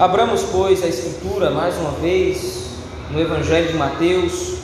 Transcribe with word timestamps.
Abramos, 0.00 0.44
pois, 0.44 0.82
a 0.82 0.88
Escritura 0.88 1.50
mais 1.50 1.76
uma 1.76 1.90
vez 1.90 2.70
no 3.10 3.20
Evangelho 3.20 3.70
de 3.70 3.76
Mateus, 3.76 4.54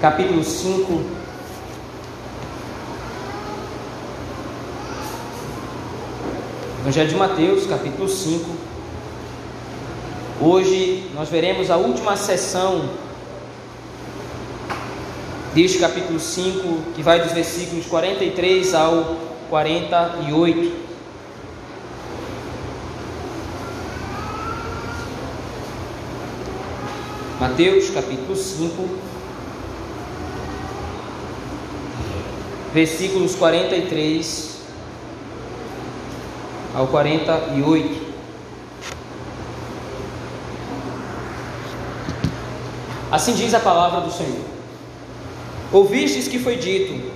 capítulo 0.00 0.44
5. 0.44 1.02
Evangelho 6.82 7.08
de 7.08 7.16
Mateus, 7.16 7.66
capítulo 7.66 8.08
5. 8.08 8.48
Hoje 10.40 11.10
nós 11.12 11.28
veremos 11.28 11.72
a 11.72 11.76
última 11.76 12.16
sessão 12.16 12.88
deste 15.52 15.78
capítulo 15.78 16.20
5, 16.20 16.92
que 16.94 17.02
vai 17.02 17.20
dos 17.20 17.32
versículos 17.32 17.84
43 17.86 18.72
ao 18.76 19.16
48. 19.50 20.85
Mateus 27.38 27.90
capítulo 27.90 28.34
5, 28.34 28.88
versículos 32.72 33.34
43 33.34 34.60
ao 36.74 36.86
48. 36.86 38.06
Assim 43.12 43.34
diz 43.34 43.52
a 43.52 43.60
palavra 43.60 44.00
do 44.00 44.10
Senhor: 44.10 44.46
Ouvistes 45.70 46.28
que 46.28 46.38
foi 46.38 46.56
dito: 46.56 47.12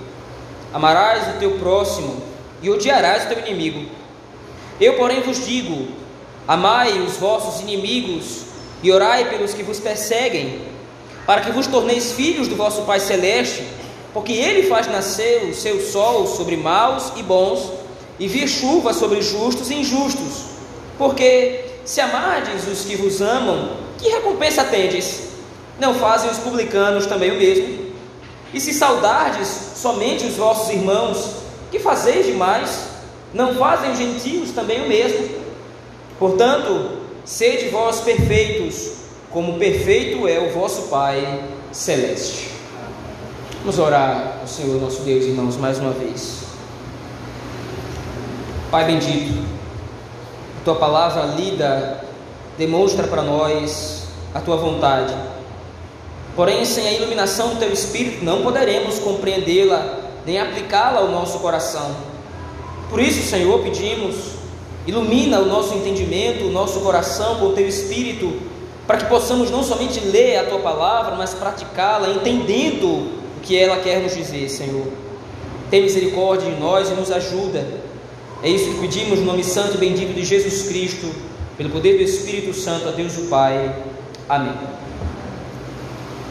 Amarás 0.71 1.35
o 1.35 1.39
teu 1.39 1.57
próximo 1.57 2.21
e 2.61 2.69
odiarás 2.69 3.25
o 3.25 3.27
teu 3.29 3.39
inimigo. 3.39 3.89
Eu, 4.79 4.97
porém, 4.97 5.21
vos 5.21 5.43
digo: 5.43 5.87
Amai 6.47 6.99
os 6.99 7.17
vossos 7.17 7.61
inimigos 7.61 8.50
e 8.83 8.91
orai 8.91 9.29
pelos 9.29 9.53
que 9.53 9.63
vos 9.63 9.79
perseguem, 9.79 10.61
para 11.25 11.41
que 11.41 11.51
vos 11.51 11.67
torneis 11.67 12.11
filhos 12.11 12.47
do 12.47 12.55
vosso 12.55 12.81
Pai 12.81 12.99
Celeste, 12.99 13.63
porque 14.13 14.33
Ele 14.33 14.67
faz 14.67 14.87
nascer 14.87 15.45
o 15.49 15.53
seu 15.53 15.79
sol 15.79 16.27
sobre 16.27 16.57
maus 16.57 17.13
e 17.15 17.23
bons, 17.23 17.71
e 18.19 18.27
vir 18.27 18.47
chuva 18.47 18.93
sobre 18.93 19.21
justos 19.21 19.69
e 19.71 19.75
injustos. 19.75 20.45
Porque 20.97 21.65
se 21.85 22.01
amardes 22.01 22.67
os 22.67 22.85
que 22.85 22.95
vos 22.95 23.21
amam, 23.21 23.77
que 23.97 24.09
recompensa 24.09 24.63
tendes? 24.63 25.29
Não 25.79 25.95
fazem 25.95 26.29
os 26.29 26.37
publicanos 26.37 27.05
também 27.05 27.31
o 27.31 27.37
mesmo? 27.37 27.91
E 28.53 28.59
se 28.59 28.73
saudardes 28.73 29.47
somente 29.75 30.25
os 30.25 30.35
vossos 30.35 30.69
irmãos, 30.69 31.35
que 31.71 31.79
fazeis 31.79 32.25
demais? 32.25 32.89
Não 33.33 33.55
fazem 33.55 33.91
os 33.91 33.97
gentios 33.97 34.51
também 34.51 34.83
o 34.83 34.87
mesmo? 34.87 35.29
Portanto, 36.19 37.00
Sede 37.23 37.69
vós 37.69 38.01
perfeitos, 38.01 38.93
como 39.29 39.59
perfeito 39.59 40.27
é 40.27 40.39
o 40.39 40.51
vosso 40.51 40.83
Pai 40.83 41.43
celeste. 41.71 42.49
Vamos 43.59 43.77
orar 43.77 44.39
ao 44.41 44.47
Senhor 44.47 44.81
nosso 44.81 45.03
Deus, 45.03 45.25
irmãos, 45.25 45.55
mais 45.55 45.77
uma 45.77 45.91
vez. 45.91 46.41
Pai 48.71 48.85
bendito, 48.85 49.45
a 50.61 50.65
tua 50.65 50.75
palavra 50.75 51.23
lida 51.35 52.03
demonstra 52.57 53.07
para 53.07 53.21
nós 53.21 54.07
a 54.33 54.39
tua 54.39 54.57
vontade. 54.57 55.15
Porém, 56.35 56.65
sem 56.65 56.87
a 56.87 56.93
iluminação 56.93 57.49
do 57.49 57.59
teu 57.59 57.71
Espírito, 57.71 58.25
não 58.25 58.41
poderemos 58.41 58.97
compreendê-la 58.97 59.99
nem 60.25 60.39
aplicá-la 60.39 61.01
ao 61.01 61.09
nosso 61.09 61.37
coração. 61.39 61.95
Por 62.89 62.99
isso, 62.99 63.29
Senhor, 63.29 63.59
pedimos 63.59 64.40
Ilumina 64.87 65.39
o 65.39 65.45
nosso 65.45 65.75
entendimento, 65.75 66.45
o 66.45 66.51
nosso 66.51 66.79
coração 66.79 67.35
com 67.35 67.47
o 67.47 67.53
teu 67.53 67.67
espírito, 67.67 68.33
para 68.87 68.97
que 68.97 69.05
possamos 69.05 69.51
não 69.51 69.63
somente 69.63 69.99
ler 69.99 70.37
a 70.37 70.45
tua 70.45 70.59
palavra, 70.59 71.15
mas 71.15 71.33
praticá-la, 71.33 72.09
entendendo 72.09 72.87
o 73.37 73.41
que 73.41 73.57
ela 73.57 73.77
quer 73.77 74.01
nos 74.01 74.15
dizer, 74.15 74.49
Senhor. 74.49 74.87
Tem 75.69 75.83
misericórdia 75.83 76.51
de 76.51 76.59
nós 76.59 76.89
e 76.89 76.93
nos 76.93 77.11
ajuda. 77.11 77.65
É 78.43 78.49
isso 78.49 78.71
que 78.71 78.79
pedimos 78.81 79.19
no 79.19 79.25
nome 79.25 79.43
santo 79.43 79.75
e 79.75 79.77
bendito 79.77 80.13
de 80.13 80.25
Jesus 80.25 80.63
Cristo, 80.63 81.07
pelo 81.57 81.69
poder 81.69 81.97
do 81.97 82.03
Espírito 82.03 82.53
Santo, 82.53 82.89
a 82.89 82.91
Deus 82.91 83.17
o 83.17 83.27
Pai. 83.27 83.75
Amém. 84.27 84.53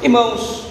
Irmãos, 0.02 0.64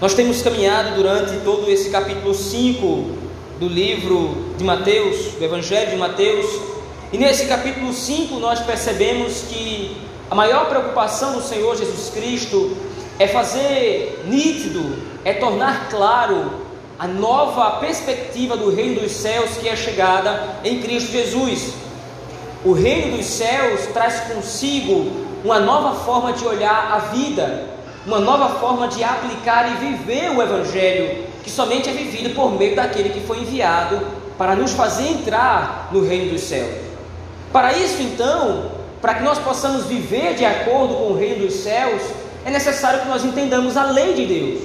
nós 0.00 0.14
temos 0.14 0.42
caminhado 0.42 0.94
durante 0.94 1.38
todo 1.44 1.68
esse 1.70 1.90
capítulo 1.90 2.34
5 2.34 3.10
do 3.58 3.66
livro 3.66 4.51
de 4.62 4.66
Mateus, 4.66 5.32
do 5.32 5.44
Evangelho 5.44 5.90
de 5.90 5.96
Mateus. 5.96 6.46
E 7.12 7.18
nesse 7.18 7.46
capítulo 7.46 7.92
5 7.92 8.36
nós 8.36 8.60
percebemos 8.60 9.42
que 9.48 9.96
a 10.30 10.36
maior 10.36 10.68
preocupação 10.68 11.32
do 11.32 11.42
Senhor 11.42 11.76
Jesus 11.76 12.10
Cristo 12.10 12.76
é 13.18 13.26
fazer 13.26 14.22
nítido, 14.24 14.96
é 15.24 15.34
tornar 15.34 15.88
claro 15.90 16.62
a 16.96 17.08
nova 17.08 17.80
perspectiva 17.80 18.56
do 18.56 18.70
reino 18.70 19.00
dos 19.00 19.10
céus 19.10 19.56
que 19.56 19.68
é 19.68 19.74
chegada 19.74 20.60
em 20.64 20.80
Cristo 20.80 21.10
Jesus. 21.10 21.74
O 22.64 22.72
reino 22.72 23.16
dos 23.16 23.26
céus 23.26 23.86
traz 23.92 24.20
consigo 24.32 25.10
uma 25.44 25.58
nova 25.58 25.98
forma 26.04 26.32
de 26.32 26.46
olhar 26.46 26.92
a 26.92 26.98
vida, 27.12 27.68
uma 28.06 28.20
nova 28.20 28.60
forma 28.60 28.86
de 28.86 29.02
aplicar 29.02 29.72
e 29.72 29.86
viver 29.86 30.30
o 30.30 30.40
Evangelho 30.40 31.24
que 31.42 31.50
somente 31.50 31.88
é 31.88 31.92
vivido 31.92 32.32
por 32.36 32.52
meio 32.52 32.76
daquele 32.76 33.08
que 33.08 33.26
foi 33.26 33.38
enviado 33.40 34.21
para 34.38 34.54
nos 34.54 34.72
fazer 34.72 35.08
entrar 35.08 35.88
no 35.92 36.04
reino 36.04 36.32
dos 36.32 36.42
céus. 36.42 36.74
Para 37.52 37.72
isso, 37.72 38.00
então, 38.02 38.70
para 39.00 39.14
que 39.14 39.22
nós 39.22 39.38
possamos 39.38 39.84
viver 39.86 40.34
de 40.34 40.44
acordo 40.44 40.94
com 40.94 41.12
o 41.12 41.16
reino 41.16 41.46
dos 41.46 41.54
céus, 41.56 42.02
é 42.44 42.50
necessário 42.50 43.00
que 43.00 43.08
nós 43.08 43.24
entendamos 43.24 43.76
a 43.76 43.84
lei 43.84 44.14
de 44.14 44.26
Deus. 44.26 44.62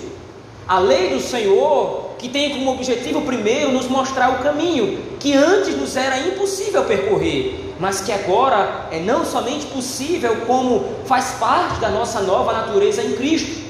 A 0.68 0.80
lei 0.80 1.10
do 1.10 1.20
Senhor, 1.20 2.12
que 2.18 2.28
tem 2.30 2.52
como 2.52 2.72
objetivo 2.72 3.22
primeiro 3.22 3.72
nos 3.72 3.88
mostrar 3.88 4.32
o 4.32 4.44
caminho 4.44 5.00
que 5.20 5.34
antes 5.34 5.76
nos 5.78 5.96
era 5.96 6.18
impossível 6.20 6.84
percorrer, 6.86 7.74
mas 7.80 8.02
que 8.02 8.12
agora 8.12 8.88
é 8.92 9.00
não 9.00 9.24
somente 9.26 9.66
possível, 9.68 10.36
como 10.48 10.86
faz 11.06 11.36
parte 11.40 11.80
da 11.80 11.90
nossa 11.90 12.22
nova 12.22 12.54
natureza 12.54 13.02
em 13.02 13.14
Cristo. 13.14 13.68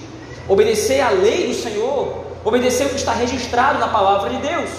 Obedecer 0.47 1.01
à 1.01 1.09
lei 1.09 1.47
do 1.47 1.53
Senhor 1.53 2.27
obedecer 2.47 2.85
o 2.85 2.89
que 2.89 2.95
está 2.95 3.11
registrado 3.11 3.77
na 3.77 3.89
palavra 3.89 4.29
de 4.29 4.37
Deus. 4.37 4.69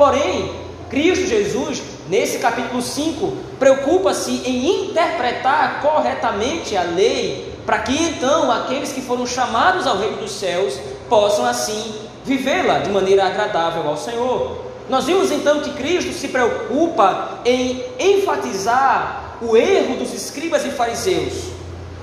Porém, 0.00 0.50
Cristo 0.88 1.26
Jesus, 1.26 1.82
nesse 2.08 2.38
capítulo 2.38 2.80
5, 2.80 3.36
preocupa-se 3.58 4.30
em 4.46 4.88
interpretar 4.88 5.82
corretamente 5.82 6.74
a 6.74 6.84
lei, 6.84 7.52
para 7.66 7.80
que 7.80 7.92
então 8.04 8.50
aqueles 8.50 8.94
que 8.94 9.02
foram 9.02 9.26
chamados 9.26 9.86
ao 9.86 9.98
reino 9.98 10.16
dos 10.16 10.30
céus 10.30 10.80
possam 11.06 11.44
assim 11.44 11.96
vivê-la 12.24 12.78
de 12.78 12.88
maneira 12.88 13.26
agradável 13.26 13.86
ao 13.86 13.98
Senhor. 13.98 14.64
Nós 14.88 15.04
vimos 15.04 15.30
então 15.30 15.60
que 15.60 15.74
Cristo 15.74 16.14
se 16.14 16.28
preocupa 16.28 17.40
em 17.44 17.84
enfatizar 17.98 19.36
o 19.42 19.54
erro 19.54 19.96
dos 19.96 20.14
escribas 20.14 20.64
e 20.64 20.70
fariseus 20.70 21.60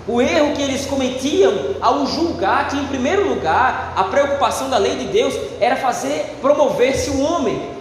o 0.08 0.22
erro 0.22 0.54
que 0.54 0.62
eles 0.62 0.86
cometiam 0.86 1.54
ao 1.82 2.06
julgar 2.06 2.70
que, 2.70 2.78
em 2.78 2.86
primeiro 2.86 3.28
lugar, 3.28 3.92
a 3.96 4.06
preocupação 4.06 4.70
da 4.70 4.78
lei 4.78 4.96
de 4.96 5.06
Deus 5.06 5.34
era 5.60 5.76
fazer 5.76 6.38
promover-se 6.40 7.10
o 7.10 7.22
homem, 7.22 7.77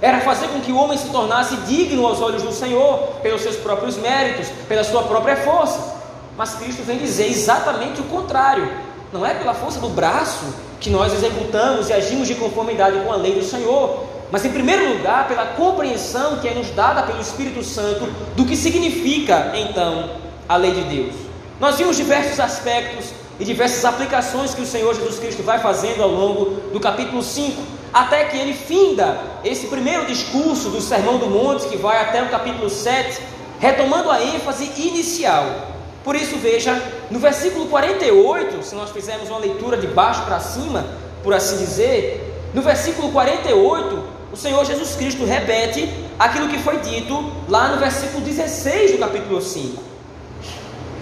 era 0.00 0.20
fazer 0.20 0.48
com 0.48 0.60
que 0.60 0.70
o 0.70 0.76
homem 0.76 0.96
se 0.96 1.08
tornasse 1.08 1.56
digno 1.58 2.06
aos 2.06 2.20
olhos 2.20 2.42
do 2.42 2.52
Senhor, 2.52 2.98
pelos 3.22 3.42
seus 3.42 3.56
próprios 3.56 3.96
méritos, 3.96 4.48
pela 4.68 4.84
sua 4.84 5.02
própria 5.02 5.36
força. 5.36 5.96
Mas 6.36 6.54
Cristo 6.54 6.82
vem 6.84 6.98
dizer 6.98 7.26
exatamente 7.26 8.00
o 8.00 8.04
contrário: 8.04 8.70
não 9.12 9.26
é 9.26 9.34
pela 9.34 9.54
força 9.54 9.80
do 9.80 9.88
braço 9.88 10.44
que 10.80 10.90
nós 10.90 11.12
executamos 11.12 11.88
e 11.88 11.92
agimos 11.92 12.28
de 12.28 12.36
conformidade 12.36 13.00
com 13.00 13.12
a 13.12 13.16
lei 13.16 13.34
do 13.34 13.44
Senhor, 13.44 14.04
mas 14.30 14.44
em 14.44 14.52
primeiro 14.52 14.96
lugar 14.96 15.26
pela 15.26 15.46
compreensão 15.46 16.38
que 16.38 16.46
é 16.46 16.54
nos 16.54 16.70
dada 16.70 17.02
pelo 17.02 17.20
Espírito 17.20 17.64
Santo 17.64 18.06
do 18.36 18.44
que 18.44 18.56
significa 18.56 19.52
então 19.56 20.10
a 20.48 20.56
lei 20.56 20.72
de 20.72 20.82
Deus. 20.82 21.14
Nós 21.58 21.76
vimos 21.76 21.96
diversos 21.96 22.38
aspectos 22.38 23.06
e 23.40 23.44
diversas 23.44 23.84
aplicações 23.84 24.54
que 24.54 24.62
o 24.62 24.66
Senhor 24.66 24.94
Jesus 24.94 25.18
Cristo 25.18 25.42
vai 25.42 25.58
fazendo 25.58 26.02
ao 26.02 26.08
longo 26.08 26.60
do 26.72 26.78
capítulo 26.78 27.22
5, 27.22 27.60
até 27.92 28.24
que 28.24 28.36
ele 28.36 28.54
finda 28.54 29.20
esse 29.44 29.66
primeiro 29.66 30.06
discurso 30.06 30.68
do 30.68 30.80
Sermão 30.80 31.18
do 31.18 31.26
Monte, 31.26 31.68
que 31.68 31.76
vai 31.76 32.00
até 32.00 32.22
o 32.22 32.28
capítulo 32.28 32.68
7, 32.68 33.20
retomando 33.58 34.10
a 34.10 34.22
ênfase 34.22 34.70
inicial. 34.76 35.68
Por 36.04 36.14
isso, 36.16 36.36
veja, 36.36 36.80
no 37.10 37.18
versículo 37.18 37.66
48, 37.66 38.62
se 38.62 38.74
nós 38.74 38.90
fizermos 38.90 39.28
uma 39.28 39.38
leitura 39.38 39.76
de 39.76 39.86
baixo 39.86 40.22
para 40.24 40.40
cima, 40.40 40.86
por 41.22 41.34
assim 41.34 41.58
dizer, 41.58 42.50
no 42.54 42.62
versículo 42.62 43.10
48, 43.12 44.04
o 44.32 44.36
Senhor 44.36 44.64
Jesus 44.64 44.94
Cristo 44.94 45.24
repete 45.24 45.88
aquilo 46.18 46.48
que 46.48 46.58
foi 46.58 46.78
dito 46.78 47.32
lá 47.48 47.68
no 47.68 47.78
versículo 47.78 48.22
16 48.24 48.92
do 48.92 48.98
capítulo 48.98 49.40
5. 49.40 49.82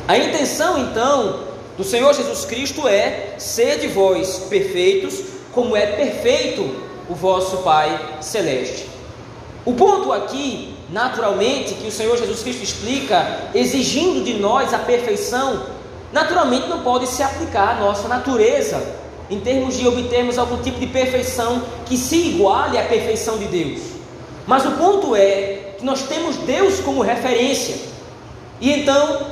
A 0.08 0.16
intenção 0.16 0.78
então 0.78 1.40
do 1.76 1.84
Senhor 1.84 2.12
Jesus 2.14 2.44
Cristo 2.44 2.88
é 2.88 3.34
ser 3.38 3.78
de 3.78 3.88
vós 3.88 4.38
perfeitos, 4.48 5.35
como 5.56 5.74
é 5.74 5.86
perfeito 5.86 6.70
o 7.08 7.14
vosso 7.14 7.56
Pai 7.62 8.18
celeste. 8.20 8.90
O 9.64 9.72
ponto 9.72 10.12
aqui 10.12 10.76
naturalmente, 10.90 11.72
que 11.74 11.88
o 11.88 11.90
Senhor 11.90 12.14
Jesus 12.18 12.42
Cristo 12.42 12.62
explica, 12.62 13.48
exigindo 13.54 14.22
de 14.22 14.34
nós 14.34 14.74
a 14.74 14.78
perfeição, 14.78 15.62
naturalmente 16.12 16.68
não 16.68 16.82
pode 16.82 17.06
se 17.06 17.22
aplicar 17.22 17.70
à 17.70 17.80
nossa 17.80 18.06
natureza, 18.06 18.86
em 19.30 19.40
termos 19.40 19.78
de 19.78 19.88
obtermos 19.88 20.36
algum 20.36 20.58
tipo 20.58 20.78
de 20.78 20.88
perfeição 20.88 21.62
que 21.86 21.96
se 21.96 22.16
iguale 22.16 22.76
à 22.76 22.84
perfeição 22.84 23.38
de 23.38 23.46
Deus. 23.46 23.80
Mas 24.46 24.66
o 24.66 24.72
ponto 24.72 25.16
é 25.16 25.74
que 25.78 25.84
nós 25.86 26.02
temos 26.02 26.36
Deus 26.36 26.80
como 26.80 27.00
referência, 27.00 27.76
e 28.60 28.70
então, 28.70 29.26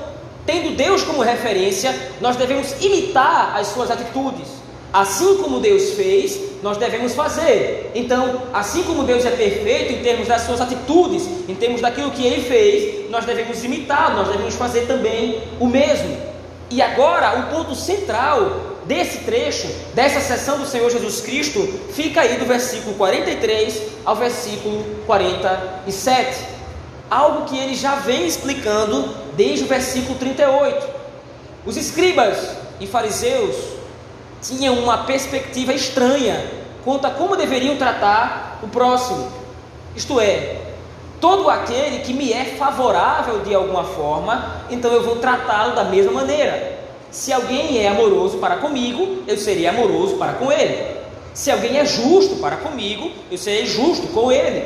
tendo 0.47 0.75
Deus 0.75 1.03
como 1.03 1.21
referência, 1.21 1.95
nós 2.19 2.35
devemos 2.35 2.73
imitar 2.83 3.57
as 3.59 3.67
suas 3.67 3.91
atitudes. 3.91 4.64
Assim 4.95 5.39
como 5.39 5.59
Deus 5.59 5.95
fez, 5.95 6.41
nós 6.63 6.77
devemos 6.77 7.15
fazer. 7.15 7.91
Então, 7.97 8.43
assim 8.53 8.85
como 8.85 9.03
Deus 9.03 9.25
é 9.27 9.31
perfeito 9.33 9.93
em 9.93 10.05
termos 10.05 10.29
das 10.29 10.43
suas 10.43 10.61
atitudes, 10.61 11.29
em 11.49 11.55
termos 11.57 11.81
daquilo 11.81 12.13
que 12.13 12.25
ele 12.25 12.41
fez, 12.41 13.11
nós 13.11 13.25
devemos 13.25 13.65
imitar, 13.65 14.15
nós 14.15 14.29
devemos 14.29 14.55
fazer 14.55 14.83
também 14.83 15.43
o 15.59 15.67
mesmo. 15.67 16.17
E 16.71 16.81
agora, 16.81 17.41
o 17.41 17.57
ponto 17.57 17.75
central 17.75 18.77
desse 18.85 19.25
trecho, 19.25 19.67
dessa 19.95 20.21
sessão 20.21 20.61
do 20.61 20.65
Senhor 20.65 20.89
Jesus 20.89 21.21
Cristo, 21.23 21.61
fica 21.93 22.21
aí 22.21 22.37
do 22.37 22.45
versículo 22.45 22.95
43 22.95 23.83
ao 24.05 24.15
versículo 24.15 24.85
47. 25.07 26.39
Algo 27.11 27.47
que 27.47 27.59
ele 27.59 27.75
já 27.75 27.97
vem 27.97 28.29
explicando 28.29 29.13
desde 29.35 29.65
o 29.65 29.67
versículo 29.67 30.17
38. 30.21 30.87
Os 31.67 31.77
escribas 31.77 32.39
e 32.79 32.87
fariseus 32.87 33.74
tinham 34.45 34.79
uma 34.79 34.99
perspectiva 34.99 35.73
estranha 35.73 36.45
quanto 36.85 37.07
a 37.07 37.11
como 37.11 37.35
deveriam 37.35 37.77
tratar 37.77 38.61
o 38.63 38.69
próximo. 38.69 39.33
Isto 39.97 40.21
é, 40.21 40.59
todo 41.21 41.49
aquele 41.49 42.01
que 42.01 42.13
me 42.13 42.31
é 42.31 42.45
favorável 42.59 43.41
de 43.41 43.55
alguma 43.55 43.85
forma, 43.85 44.63
então 44.71 44.93
eu 44.93 45.03
vou 45.03 45.17
tratá-lo 45.17 45.75
da 45.75 45.85
mesma 45.85 46.13
maneira. 46.13 46.79
Se 47.11 47.33
alguém 47.33 47.79
é 47.79 47.89
amoroso 47.89 48.37
para 48.39 48.57
comigo, 48.57 49.23
eu 49.27 49.39
serei 49.39 49.67
amoroso 49.67 50.17
para 50.17 50.35
com 50.35 50.53
ele. 50.53 50.95
Se 51.33 51.51
alguém 51.51 51.79
é 51.79 51.87
justo 51.87 52.37
para 52.37 52.57
comigo, 52.57 53.11
eu 53.31 53.39
serei 53.39 53.67
justo 53.67 54.09
com 54.09 54.31
ele. 54.31 54.65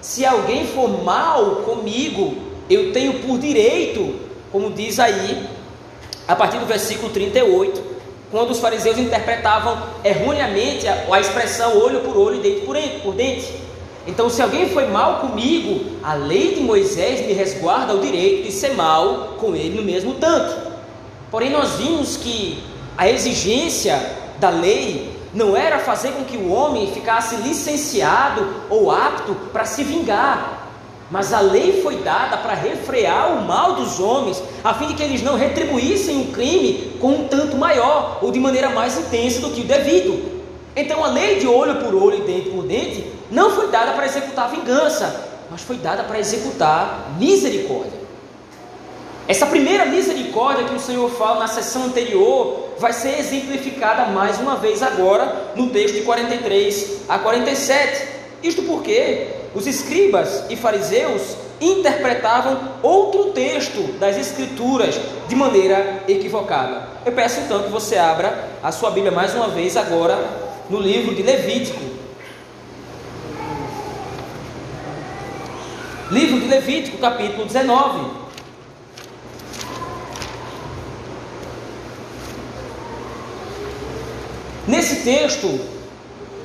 Se 0.00 0.26
alguém 0.26 0.66
for 0.66 1.02
mal 1.02 1.62
comigo, 1.64 2.36
eu 2.68 2.92
tenho 2.92 3.20
por 3.20 3.38
direito, 3.38 4.20
como 4.52 4.70
diz 4.70 4.98
aí, 4.98 5.46
a 6.28 6.36
partir 6.36 6.58
do 6.58 6.66
versículo 6.66 7.10
38, 7.10 7.82
quando 8.34 8.50
os 8.50 8.58
fariseus 8.58 8.98
interpretavam 8.98 9.80
erroneamente 10.02 10.88
a, 10.88 11.20
expressão 11.20 11.80
olho 11.80 12.00
por 12.00 12.16
olho, 12.16 12.42
dente 12.42 12.62
por 12.62 12.76
por 13.00 13.14
dente. 13.14 13.48
Então, 14.08 14.28
se 14.28 14.42
alguém 14.42 14.70
foi 14.70 14.88
mal 14.88 15.20
comigo, 15.20 15.98
a 16.02 16.14
lei 16.14 16.52
de 16.56 16.60
Moisés 16.60 17.24
me 17.24 17.32
resguarda 17.32 17.94
o 17.94 18.00
direito 18.00 18.42
de 18.42 18.50
ser 18.50 18.74
mal 18.74 19.36
com 19.38 19.54
ele 19.54 19.76
no 19.76 19.84
mesmo 19.84 20.14
tanto. 20.14 20.52
Porém, 21.30 21.48
nós 21.48 21.76
vimos 21.76 22.16
que 22.16 22.60
a 22.98 23.08
exigência 23.08 24.04
da 24.40 24.50
lei 24.50 25.16
não 25.32 25.56
era 25.56 25.78
fazer 25.78 26.10
com 26.10 26.24
que 26.24 26.36
o 26.36 26.50
homem 26.50 26.92
ficasse 26.92 27.36
licenciado 27.36 28.44
ou 28.68 28.90
apto 28.90 29.32
para 29.52 29.64
se 29.64 29.84
vingar, 29.84 30.63
mas 31.10 31.32
a 31.32 31.40
lei 31.40 31.82
foi 31.82 31.96
dada 31.96 32.36
para 32.38 32.54
refrear 32.54 33.32
o 33.32 33.42
mal 33.42 33.74
dos 33.74 34.00
homens, 34.00 34.42
a 34.62 34.74
fim 34.74 34.88
de 34.88 34.94
que 34.94 35.02
eles 35.02 35.22
não 35.22 35.36
retribuíssem 35.36 36.22
o 36.22 36.32
crime 36.32 36.96
com 37.00 37.08
um 37.08 37.28
tanto 37.28 37.56
maior 37.56 38.18
ou 38.22 38.30
de 38.30 38.40
maneira 38.40 38.70
mais 38.70 38.98
intensa 38.98 39.40
do 39.40 39.50
que 39.50 39.60
o 39.60 39.64
devido. 39.64 40.42
Então 40.74 41.04
a 41.04 41.08
lei 41.08 41.38
de 41.38 41.46
olho 41.46 41.76
por 41.76 41.94
olho 41.94 42.18
e 42.18 42.22
dente 42.22 42.50
por 42.50 42.64
dente 42.64 43.06
não 43.30 43.50
foi 43.50 43.68
dada 43.68 43.92
para 43.92 44.06
executar 44.06 44.50
vingança, 44.50 45.30
mas 45.50 45.62
foi 45.62 45.76
dada 45.76 46.04
para 46.04 46.18
executar 46.18 47.12
misericórdia. 47.18 48.04
Essa 49.26 49.46
primeira 49.46 49.86
misericórdia 49.86 50.64
que 50.64 50.74
o 50.74 50.80
Senhor 50.80 51.08
fala 51.10 51.40
na 51.40 51.48
sessão 51.48 51.84
anterior 51.84 52.74
vai 52.78 52.92
ser 52.92 53.18
exemplificada 53.18 54.06
mais 54.06 54.38
uma 54.38 54.56
vez 54.56 54.82
agora 54.82 55.52
no 55.56 55.70
texto 55.70 55.94
de 55.94 56.02
43 56.02 57.02
a 57.08 57.18
47. 57.18 58.08
Isto 58.42 58.62
porque 58.64 59.28
os 59.54 59.66
escribas 59.66 60.44
e 60.50 60.56
fariseus 60.56 61.36
interpretavam 61.60 62.58
outro 62.82 63.30
texto 63.32 63.98
das 63.98 64.16
Escrituras 64.16 65.00
de 65.28 65.36
maneira 65.36 66.02
equivocada. 66.08 66.88
Eu 67.06 67.12
peço 67.12 67.40
então 67.40 67.62
que 67.62 67.70
você 67.70 67.96
abra 67.96 68.50
a 68.62 68.72
sua 68.72 68.90
Bíblia 68.90 69.12
mais 69.12 69.34
uma 69.34 69.48
vez 69.48 69.76
agora 69.76 70.18
no 70.68 70.80
livro 70.80 71.14
de 71.14 71.22
Levítico. 71.22 71.80
Livro 76.10 76.40
de 76.40 76.46
Levítico, 76.46 76.98
capítulo 76.98 77.44
19. 77.46 78.24
Nesse 84.66 85.02
texto, 85.02 85.73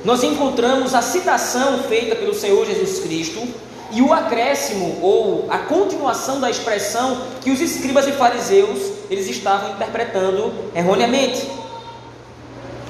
nós 0.04 0.22
encontramos 0.22 0.94
a 0.94 1.02
citação 1.02 1.82
feita 1.84 2.16
pelo 2.16 2.34
Senhor 2.34 2.64
Jesus 2.66 3.00
Cristo 3.00 3.46
e 3.92 4.00
o 4.00 4.12
acréscimo 4.12 4.98
ou 5.02 5.46
a 5.50 5.58
continuação 5.58 6.40
da 6.40 6.48
expressão 6.48 7.22
que 7.42 7.50
os 7.50 7.60
escribas 7.60 8.06
e 8.06 8.12
fariseus 8.12 8.78
eles 9.10 9.28
estavam 9.28 9.72
interpretando 9.72 10.52
erroneamente. 10.74 11.46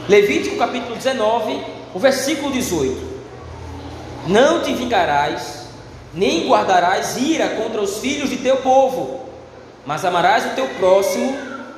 Levítico 0.08 0.56
capítulo 0.56 0.94
19, 0.96 1.60
o 1.94 1.98
versículo 1.98 2.52
18. 2.52 3.10
Não 4.26 4.60
te 4.60 4.74
vingarás, 4.74 5.66
nem 6.12 6.46
guardarás 6.48 7.16
ira 7.16 7.48
contra 7.50 7.80
os 7.80 7.98
filhos 7.98 8.28
de 8.28 8.36
teu 8.36 8.58
povo, 8.58 9.20
mas 9.86 10.04
amarás 10.04 10.46
o 10.46 10.54
teu 10.54 10.68
próximo 10.78 11.36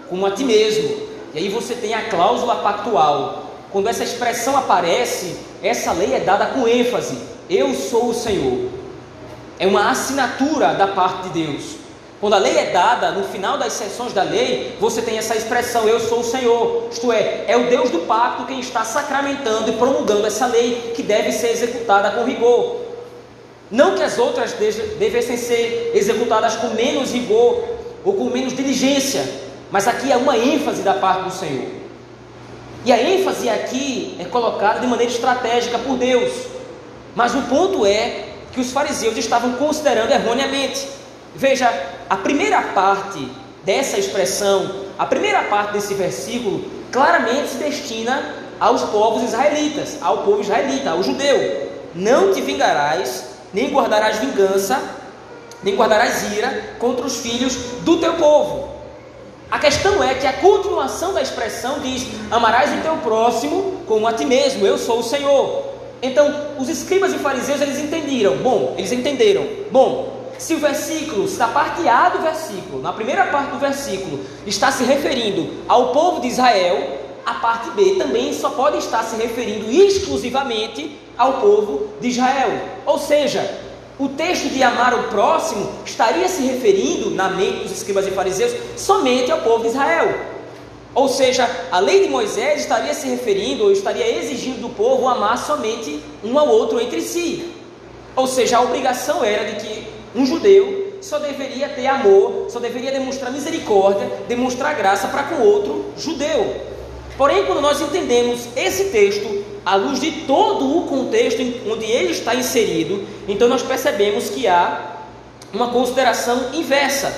como 0.08 0.26
a 0.26 0.32
ti 0.32 0.44
mesmo. 0.44 1.12
E 1.32 1.38
aí 1.38 1.48
você 1.48 1.74
tem 1.74 1.94
a 1.94 2.08
cláusula 2.08 2.56
pactual, 2.56 3.41
quando 3.72 3.88
essa 3.88 4.04
expressão 4.04 4.56
aparece, 4.56 5.34
essa 5.62 5.92
lei 5.92 6.12
é 6.12 6.20
dada 6.20 6.46
com 6.46 6.68
ênfase: 6.68 7.16
Eu 7.48 7.72
sou 7.74 8.10
o 8.10 8.14
Senhor. 8.14 8.68
É 9.58 9.66
uma 9.66 9.90
assinatura 9.90 10.74
da 10.74 10.88
parte 10.88 11.28
de 11.28 11.44
Deus. 11.44 11.82
Quando 12.20 12.34
a 12.34 12.38
lei 12.38 12.56
é 12.56 12.70
dada, 12.70 13.10
no 13.10 13.24
final 13.24 13.58
das 13.58 13.72
sessões 13.72 14.12
da 14.12 14.22
lei, 14.22 14.76
você 14.78 15.00
tem 15.00 15.16
essa 15.16 15.34
expressão: 15.34 15.88
Eu 15.88 15.98
sou 15.98 16.20
o 16.20 16.24
Senhor. 16.24 16.88
Isto 16.92 17.10
é, 17.10 17.46
é 17.48 17.56
o 17.56 17.68
Deus 17.68 17.90
do 17.90 18.00
pacto 18.00 18.44
quem 18.44 18.60
está 18.60 18.84
sacramentando 18.84 19.70
e 19.70 19.76
promulgando 19.76 20.26
essa 20.26 20.46
lei 20.46 20.92
que 20.94 21.02
deve 21.02 21.32
ser 21.32 21.48
executada 21.48 22.10
com 22.10 22.24
rigor. 22.24 22.82
Não 23.70 23.94
que 23.94 24.02
as 24.02 24.18
outras 24.18 24.52
devessem 24.98 25.38
ser 25.38 25.92
executadas 25.94 26.56
com 26.56 26.68
menos 26.74 27.10
rigor 27.10 27.64
ou 28.04 28.12
com 28.12 28.24
menos 28.24 28.54
diligência, 28.54 29.26
mas 29.70 29.88
aqui 29.88 30.12
é 30.12 30.16
uma 30.16 30.36
ênfase 30.36 30.82
da 30.82 30.92
parte 30.92 31.24
do 31.24 31.30
Senhor. 31.30 31.81
E 32.84 32.92
a 32.92 33.00
ênfase 33.00 33.48
aqui 33.48 34.16
é 34.18 34.24
colocada 34.24 34.80
de 34.80 34.86
maneira 34.86 35.12
estratégica 35.12 35.78
por 35.78 35.96
Deus. 35.96 36.32
Mas 37.14 37.34
o 37.34 37.42
ponto 37.42 37.86
é 37.86 38.24
que 38.52 38.60
os 38.60 38.72
fariseus 38.72 39.16
estavam 39.16 39.52
considerando 39.52 40.10
erroneamente. 40.10 40.88
Veja, 41.34 41.72
a 42.10 42.16
primeira 42.16 42.60
parte 42.60 43.28
dessa 43.64 43.98
expressão, 43.98 44.84
a 44.98 45.06
primeira 45.06 45.44
parte 45.44 45.74
desse 45.74 45.94
versículo, 45.94 46.64
claramente 46.90 47.50
se 47.50 47.56
destina 47.56 48.34
aos 48.58 48.82
povos 48.82 49.22
israelitas, 49.22 49.98
ao 50.02 50.18
povo 50.18 50.40
israelita, 50.40 50.90
ao 50.90 51.02
judeu. 51.02 51.70
Não 51.94 52.32
te 52.32 52.40
vingarás, 52.40 53.24
nem 53.52 53.70
guardarás 53.70 54.18
vingança, 54.18 54.80
nem 55.62 55.76
guardarás 55.76 56.32
ira 56.32 56.74
contra 56.78 57.06
os 57.06 57.18
filhos 57.18 57.54
do 57.82 57.98
teu 57.98 58.14
povo. 58.14 58.71
A 59.52 59.58
questão 59.58 60.02
é 60.02 60.14
que 60.14 60.26
a 60.26 60.32
continuação 60.32 61.12
da 61.12 61.20
expressão 61.20 61.80
diz: 61.80 62.06
Amarás 62.30 62.72
o 62.72 62.80
teu 62.80 62.96
próximo 62.96 63.82
como 63.86 64.06
a 64.06 64.12
ti 64.14 64.24
mesmo, 64.24 64.66
eu 64.66 64.78
sou 64.78 65.00
o 65.00 65.02
Senhor. 65.02 65.64
Então, 66.00 66.54
os 66.58 66.70
escribas 66.70 67.12
e 67.12 67.18
fariseus 67.18 67.60
eles 67.60 67.78
entenderam, 67.78 68.38
bom, 68.38 68.74
eles 68.78 68.90
entenderam, 68.90 69.46
bom, 69.70 70.30
se 70.38 70.54
o 70.54 70.58
versículo, 70.58 71.28
se 71.28 71.40
a 71.42 71.48
parte 71.48 71.86
A 71.86 72.08
do 72.08 72.22
versículo, 72.22 72.80
na 72.80 72.94
primeira 72.94 73.26
parte 73.26 73.50
do 73.50 73.58
versículo, 73.58 74.24
está 74.46 74.72
se 74.72 74.84
referindo 74.84 75.62
ao 75.68 75.92
povo 75.92 76.22
de 76.22 76.28
Israel, 76.28 77.00
a 77.26 77.34
parte 77.34 77.70
B 77.72 77.96
também 77.96 78.32
só 78.32 78.50
pode 78.50 78.78
estar 78.78 79.02
se 79.02 79.16
referindo 79.16 79.70
exclusivamente 79.70 80.98
ao 81.18 81.34
povo 81.34 81.88
de 82.00 82.08
Israel. 82.08 82.58
Ou 82.86 82.98
seja, 82.98 83.71
o 83.98 84.08
texto 84.08 84.48
de 84.48 84.62
amar 84.62 84.94
o 84.94 85.04
próximo 85.04 85.70
estaria 85.84 86.28
se 86.28 86.42
referindo, 86.42 87.10
na 87.10 87.28
mente 87.28 87.64
dos 87.64 87.72
escribas 87.72 88.06
e 88.06 88.10
fariseus, 88.10 88.52
somente 88.76 89.30
ao 89.30 89.40
povo 89.40 89.62
de 89.62 89.68
Israel. 89.68 90.32
Ou 90.94 91.08
seja, 91.08 91.48
a 91.70 91.78
lei 91.78 92.02
de 92.02 92.08
Moisés 92.08 92.62
estaria 92.62 92.92
se 92.92 93.08
referindo 93.08 93.64
ou 93.64 93.72
estaria 93.72 94.18
exigindo 94.18 94.60
do 94.60 94.68
povo 94.70 95.08
amar 95.08 95.38
somente 95.38 96.00
um 96.22 96.38
ao 96.38 96.48
outro 96.48 96.80
entre 96.80 97.00
si. 97.00 97.52
Ou 98.14 98.26
seja, 98.26 98.58
a 98.58 98.62
obrigação 98.62 99.24
era 99.24 99.44
de 99.44 99.64
que 99.64 99.86
um 100.14 100.26
judeu 100.26 100.98
só 101.00 101.18
deveria 101.18 101.68
ter 101.68 101.86
amor, 101.86 102.46
só 102.50 102.58
deveria 102.60 102.92
demonstrar 102.92 103.32
misericórdia, 103.32 104.08
demonstrar 104.28 104.74
graça 104.74 105.08
para 105.08 105.24
com 105.24 105.42
outro 105.42 105.86
judeu. 105.96 106.71
Porém, 107.16 107.44
quando 107.44 107.60
nós 107.60 107.80
entendemos 107.80 108.48
esse 108.56 108.84
texto 108.84 109.44
à 109.64 109.76
luz 109.76 110.00
de 110.00 110.10
todo 110.22 110.78
o 110.78 110.86
contexto 110.86 111.40
onde 111.70 111.84
ele 111.84 112.12
está 112.12 112.34
inserido, 112.34 113.04
então 113.28 113.48
nós 113.48 113.62
percebemos 113.62 114.30
que 114.30 114.46
há 114.46 114.96
uma 115.52 115.68
consideração 115.68 116.50
inversa. 116.54 117.14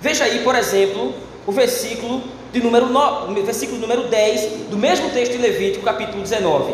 Veja 0.00 0.24
aí, 0.24 0.42
por 0.42 0.54
exemplo, 0.54 1.14
o 1.46 1.52
versículo 1.52 2.22
de 2.52 2.62
número 2.62 2.86
9, 2.88 3.42
versículo 3.42 3.78
número 3.78 4.04
10 4.04 4.68
do 4.70 4.78
mesmo 4.78 5.10
texto 5.10 5.32
de 5.32 5.38
Levítico, 5.38 5.84
capítulo 5.84 6.22
19. 6.22 6.72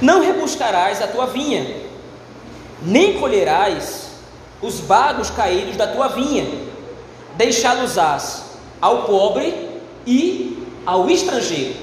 Não 0.00 0.20
rebuscarás 0.20 1.02
a 1.02 1.06
tua 1.06 1.26
vinha, 1.26 1.76
nem 2.82 3.18
colherás 3.18 4.10
os 4.62 4.80
bagos 4.80 5.28
caídos 5.30 5.76
da 5.76 5.88
tua 5.88 6.08
vinha, 6.08 6.46
deixá-los-ás 7.36 8.49
ao 8.80 9.02
pobre 9.04 9.54
e 10.06 10.58
ao 10.86 11.08
estrangeiro. 11.10 11.74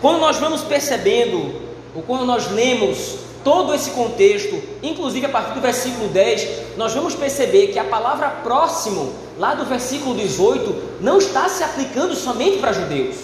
Quando 0.00 0.20
nós 0.20 0.36
vamos 0.36 0.62
percebendo, 0.62 1.54
ou 1.94 2.02
quando 2.02 2.24
nós 2.24 2.50
lemos 2.52 3.16
todo 3.44 3.74
esse 3.74 3.90
contexto, 3.90 4.60
inclusive 4.82 5.26
a 5.26 5.28
partir 5.28 5.54
do 5.54 5.60
versículo 5.60 6.08
10, 6.08 6.76
nós 6.76 6.92
vamos 6.92 7.14
perceber 7.14 7.68
que 7.68 7.78
a 7.78 7.84
palavra 7.84 8.28
próximo, 8.42 9.12
lá 9.38 9.54
do 9.54 9.64
versículo 9.64 10.14
18, 10.14 11.00
não 11.00 11.18
está 11.18 11.48
se 11.48 11.62
aplicando 11.62 12.14
somente 12.14 12.58
para 12.58 12.72
judeus, 12.72 13.16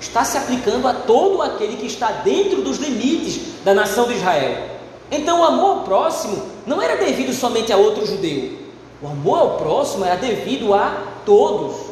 está 0.00 0.24
se 0.24 0.36
aplicando 0.36 0.86
a 0.86 0.94
todo 0.94 1.42
aquele 1.42 1.76
que 1.76 1.86
está 1.86 2.10
dentro 2.10 2.62
dos 2.62 2.78
limites 2.78 3.62
da 3.64 3.74
nação 3.74 4.06
de 4.06 4.14
Israel. 4.14 4.76
Então, 5.10 5.40
o 5.40 5.44
amor 5.44 5.78
ao 5.78 5.84
próximo 5.84 6.42
não 6.66 6.82
era 6.82 6.96
devido 6.96 7.32
somente 7.32 7.72
a 7.72 7.76
outro 7.76 8.04
judeu, 8.04 8.58
o 9.00 9.06
amor 9.06 9.38
ao 9.38 9.56
próximo 9.58 10.04
era 10.04 10.16
devido 10.16 10.74
a 10.74 11.02
todos. 11.24 11.85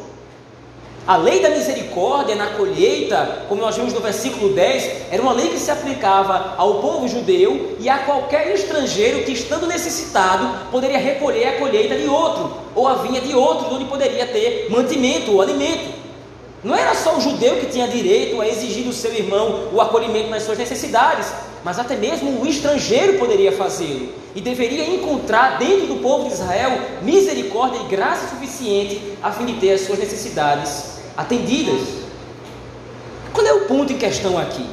A 1.07 1.17
lei 1.17 1.39
da 1.39 1.51
misericórdia 1.51 2.33
na 2.33 2.47
colheita, 2.47 3.45
como 3.47 3.61
nós 3.61 3.75
vimos 3.75 3.93
no 3.93 3.99
versículo 3.99 4.55
10, 4.55 5.11
era 5.11 5.21
uma 5.21 5.33
lei 5.33 5.49
que 5.49 5.59
se 5.59 5.69
aplicava 5.69 6.55
ao 6.57 6.81
povo 6.81 7.07
judeu 7.07 7.77
e 7.79 7.87
a 7.87 7.99
qualquer 7.99 8.51
estrangeiro 8.55 9.23
que, 9.23 9.31
estando 9.31 9.67
necessitado, 9.67 10.71
poderia 10.71 10.97
recolher 10.97 11.45
a 11.45 11.59
colheita 11.59 11.95
de 11.95 12.07
outro, 12.07 12.57
ou 12.73 12.87
a 12.87 12.95
vinha 12.95 13.21
de 13.21 13.35
outro, 13.35 13.71
onde 13.75 13.85
poderia 13.85 14.25
ter 14.25 14.65
mantimento 14.71 15.31
ou 15.31 15.43
alimento. 15.43 15.93
Não 16.63 16.75
era 16.75 16.95
só 16.95 17.15
o 17.15 17.21
judeu 17.21 17.57
que 17.57 17.67
tinha 17.67 17.87
direito 17.87 18.41
a 18.41 18.47
exigir 18.47 18.83
do 18.83 18.91
seu 18.91 19.13
irmão 19.13 19.69
o 19.71 19.79
acolhimento 19.79 20.31
nas 20.31 20.41
suas 20.41 20.57
necessidades, 20.57 21.31
mas 21.63 21.77
até 21.77 21.95
mesmo 21.95 22.41
o 22.41 22.47
estrangeiro 22.47 23.19
poderia 23.19 23.51
fazê-lo 23.51 24.09
e 24.33 24.41
deveria 24.41 24.89
encontrar 24.89 25.59
dentro 25.59 25.85
do 25.85 25.97
povo 25.97 26.27
de 26.27 26.33
Israel 26.33 26.79
misericórdia 27.03 27.79
e 27.81 27.89
graça 27.89 28.27
suficiente 28.29 28.99
a 29.21 29.31
fim 29.31 29.45
de 29.45 29.53
ter 29.59 29.73
as 29.73 29.81
suas 29.81 29.99
necessidades 29.99 30.94
atendidas. 31.15 31.81
Qual 33.33 33.45
é 33.45 33.53
o 33.53 33.65
ponto 33.65 33.91
em 33.91 33.97
questão 33.97 34.37
aqui? 34.37 34.65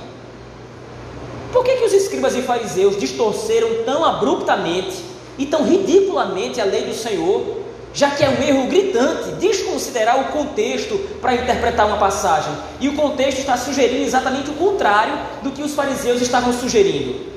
Por 1.52 1.64
que, 1.64 1.76
que 1.76 1.84
os 1.84 1.92
escribas 1.92 2.34
e 2.34 2.42
fariseus 2.42 2.96
distorceram 2.98 3.84
tão 3.84 4.04
abruptamente 4.04 4.96
e 5.36 5.46
tão 5.46 5.64
ridiculamente 5.64 6.60
a 6.60 6.64
lei 6.64 6.82
do 6.82 6.94
Senhor, 6.94 7.58
já 7.92 8.10
que 8.10 8.24
é 8.24 8.28
um 8.28 8.42
erro 8.42 8.68
gritante 8.68 9.32
desconsiderar 9.32 10.18
o 10.20 10.32
contexto 10.32 10.98
para 11.20 11.34
interpretar 11.34 11.86
uma 11.86 11.98
passagem? 11.98 12.52
E 12.80 12.88
o 12.88 12.96
contexto 12.96 13.38
está 13.38 13.56
sugerindo 13.56 14.02
exatamente 14.02 14.50
o 14.50 14.54
contrário 14.54 15.18
do 15.42 15.50
que 15.50 15.62
os 15.62 15.74
fariseus 15.74 16.22
estavam 16.22 16.52
sugerindo. 16.52 17.32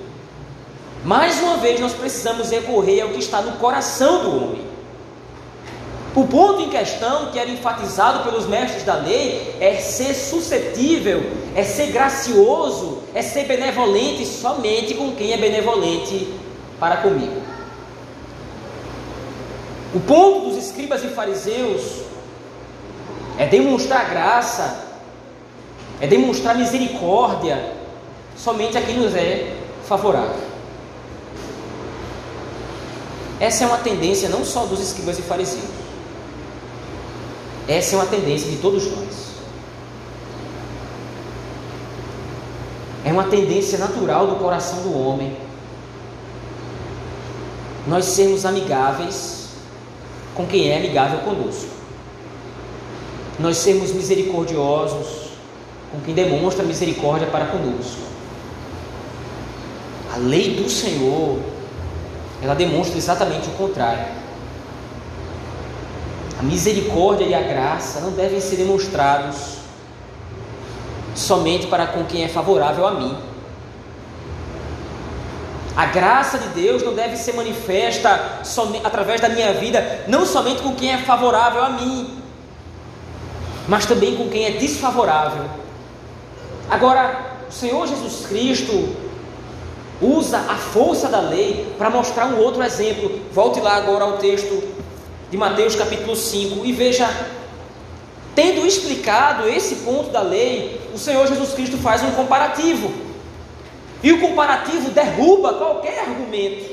Mais 1.04 1.40
uma 1.40 1.58
vez, 1.58 1.80
nós 1.80 1.94
precisamos 1.94 2.50
recorrer 2.50 3.02
ao 3.02 3.10
que 3.10 3.20
está 3.20 3.42
no 3.42 3.54
coração 3.54 4.24
do 4.24 4.36
homem. 4.36 4.65
O 6.16 6.24
ponto 6.26 6.62
em 6.62 6.70
questão 6.70 7.30
que 7.30 7.38
era 7.38 7.50
enfatizado 7.50 8.24
pelos 8.24 8.48
mestres 8.48 8.84
da 8.84 8.96
lei 8.96 9.54
é 9.60 9.76
ser 9.76 10.14
suscetível, 10.14 11.30
é 11.54 11.62
ser 11.62 11.88
gracioso, 11.88 13.04
é 13.14 13.22
ser 13.22 13.44
benevolente 13.44 14.26
somente 14.26 14.94
com 14.94 15.14
quem 15.14 15.34
é 15.34 15.38
benevolente 15.38 16.34
para 16.80 16.98
comigo. 16.98 17.42
O 19.94 20.00
ponto 20.00 20.48
dos 20.48 20.58
escribas 20.58 21.04
e 21.04 21.10
fariseus 21.10 22.04
é 23.38 23.46
demonstrar 23.46 24.10
graça, 24.10 24.86
é 26.00 26.08
demonstrar 26.08 26.56
misericórdia 26.56 27.74
somente 28.38 28.78
a 28.78 28.82
quem 28.82 29.00
nos 29.00 29.14
é 29.14 29.54
favorável. 29.86 30.46
Essa 33.38 33.66
é 33.66 33.68
uma 33.68 33.80
tendência 33.80 34.30
não 34.30 34.46
só 34.46 34.66
dos 34.66 34.80
escribas 34.80 35.20
e 35.20 35.22
fariseus, 35.22 35.85
essa 37.68 37.96
é 37.96 37.98
uma 37.98 38.06
tendência 38.06 38.50
de 38.50 38.58
todos 38.58 38.86
nós. 38.92 39.36
É 43.04 43.12
uma 43.12 43.26
tendência 43.26 43.78
natural 43.78 44.28
do 44.28 44.36
coração 44.36 44.82
do 44.82 44.98
homem. 44.98 45.36
Nós 47.88 48.06
sermos 48.06 48.46
amigáveis 48.46 49.50
com 50.34 50.46
quem 50.46 50.70
é 50.70 50.78
amigável 50.78 51.20
conosco. 51.20 51.70
Nós 53.40 53.58
sermos 53.58 53.92
misericordiosos 53.92 55.30
com 55.92 56.00
quem 56.02 56.14
demonstra 56.14 56.64
misericórdia 56.64 57.28
para 57.28 57.46
conosco. 57.46 58.02
A 60.14 60.18
lei 60.18 60.56
do 60.56 60.70
Senhor, 60.70 61.40
ela 62.42 62.56
demonstra 62.56 62.98
exatamente 62.98 63.48
o 63.50 63.52
contrário. 63.52 64.25
A 66.40 66.44
misericórdia 66.44 67.26
e 67.26 67.34
a 67.34 67.42
graça 67.42 68.02
não 68.02 68.12
devem 68.12 68.42
ser 68.42 68.58
demonstrados 68.58 69.56
somente 71.16 71.68
para 71.68 71.88
com 71.88 72.04
quem 72.04 72.24
é 72.24 72.28
favorável 72.28 72.86
a 72.86 72.92
mim. 72.92 73.18
A 75.76 75.86
graça 75.88 76.38
de 76.38 76.48
Deus 76.50 76.84
não 76.84 76.94
deve 76.94 77.18
ser 77.18 77.34
manifesta 77.34 78.42
através 78.84 79.20
da 79.20 79.30
minha 79.30 79.54
vida, 79.54 80.06
não 80.08 80.26
somente 80.26 80.62
com 80.62 80.74
quem 80.74 80.94
é 80.94 80.98
favorável 81.00 81.64
a 81.64 81.70
mim, 81.70 82.18
mas 83.68 83.86
também 83.86 84.16
com 84.16 84.30
quem 84.30 84.46
é 84.46 84.52
desfavorável. 84.52 85.44
Agora, 86.70 87.36
o 87.50 87.52
Senhor 87.52 87.88
Jesus 87.88 88.26
Cristo 88.26 88.96
usa 90.02 90.38
a 90.38 90.56
força 90.56 91.08
da 91.08 91.20
lei 91.20 91.74
para 91.78 91.90
mostrar 91.90 92.28
um 92.28 92.40
outro 92.40 92.64
exemplo. 92.64 93.20
Volte 93.32 93.60
lá 93.60 93.76
agora 93.76 94.04
ao 94.06 94.18
texto 94.18 94.75
de 95.30 95.38
Mateus 95.38 95.76
capítulo 95.76 96.16
5 96.16 96.66
e 96.66 96.72
veja, 96.72 97.10
tendo 98.36 98.66
explicado 98.66 99.48
esse 99.48 99.76
ponto 99.78 100.10
da 100.10 100.22
lei, 100.22 100.80
o 100.94 100.98
Senhor 100.98 101.28
Jesus 101.28 101.54
Cristo 101.54 101.78
faz 101.78 102.04
um 102.04 102.12
comparativo. 102.12 102.92
E 104.04 104.12
o 104.12 104.22
comparativo 104.22 104.92
derruba 104.92 105.54
qualquer 105.54 106.00
argumento 106.00 106.64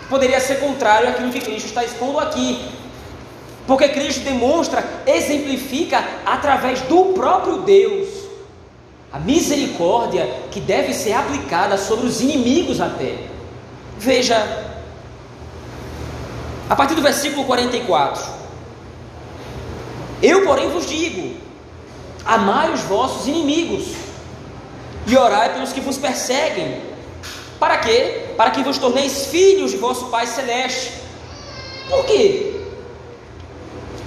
que 0.00 0.08
poderia 0.08 0.40
ser 0.40 0.60
contrário 0.60 1.08
àquilo 1.08 1.30
que 1.30 1.40
Cristo 1.40 1.66
está 1.66 1.84
expondo 1.84 2.18
aqui. 2.18 2.62
Porque 3.66 3.88
Cristo 3.88 4.22
demonstra, 4.22 4.84
exemplifica 5.06 6.04
através 6.26 6.82
do 6.82 7.14
próprio 7.14 7.58
Deus 7.62 8.08
a 9.10 9.18
misericórdia 9.18 10.28
que 10.50 10.60
deve 10.60 10.92
ser 10.92 11.12
aplicada 11.12 11.78
sobre 11.78 12.06
os 12.06 12.20
inimigos 12.20 12.80
até. 12.80 13.16
Veja 13.96 14.73
a 16.68 16.76
partir 16.76 16.94
do 16.94 17.02
versículo 17.02 17.44
44. 17.44 18.24
Eu, 20.22 20.44
porém, 20.44 20.70
vos 20.70 20.86
digo: 20.86 21.36
amai 22.24 22.72
os 22.72 22.80
vossos 22.82 23.26
inimigos 23.26 23.88
e 25.06 25.16
orai 25.16 25.52
pelos 25.52 25.72
que 25.72 25.80
vos 25.80 25.98
perseguem. 25.98 26.80
Para 27.58 27.78
quê? 27.78 28.30
Para 28.36 28.50
que 28.50 28.62
vos 28.62 28.78
torneis 28.78 29.26
filhos 29.26 29.70
de 29.70 29.76
vosso 29.76 30.06
Pai 30.06 30.26
Celeste. 30.26 30.92
Por 31.88 32.04
quê? 32.06 32.60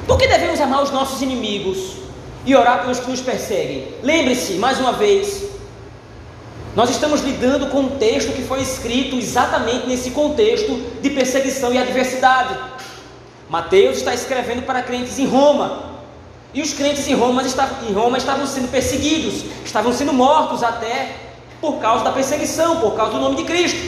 Por 0.07 0.17
que 0.17 0.27
devemos 0.27 0.59
amar 0.59 0.83
os 0.83 0.91
nossos 0.91 1.21
inimigos 1.21 1.97
e 2.45 2.55
orar 2.55 2.81
pelos 2.81 2.99
que 2.99 3.09
nos 3.09 3.21
perseguem? 3.21 3.93
Lembre-se, 4.01 4.53
mais 4.53 4.79
uma 4.79 4.93
vez, 4.93 5.43
nós 6.77 6.91
estamos 6.91 7.21
lidando 7.21 7.71
com 7.71 7.79
um 7.79 7.97
texto 7.97 8.33
que 8.33 8.43
foi 8.43 8.61
escrito 8.61 9.15
exatamente 9.15 9.87
nesse 9.87 10.11
contexto 10.11 10.75
de 11.01 11.09
perseguição 11.09 11.73
e 11.73 11.77
adversidade. 11.79 12.55
Mateus 13.49 13.97
está 13.97 14.13
escrevendo 14.13 14.61
para 14.61 14.83
crentes 14.83 15.17
em 15.17 15.25
Roma. 15.25 15.97
E 16.53 16.61
os 16.61 16.73
crentes 16.73 17.07
em 17.07 17.15
Roma, 17.15 17.41
estavam, 17.41 17.89
em 17.89 17.93
Roma 17.93 18.19
estavam 18.19 18.45
sendo 18.45 18.69
perseguidos, 18.69 19.43
estavam 19.65 19.91
sendo 19.91 20.13
mortos 20.13 20.61
até 20.61 21.15
por 21.59 21.79
causa 21.79 22.03
da 22.03 22.11
perseguição, 22.11 22.79
por 22.79 22.95
causa 22.95 23.13
do 23.13 23.21
nome 23.21 23.37
de 23.37 23.45
Cristo. 23.45 23.79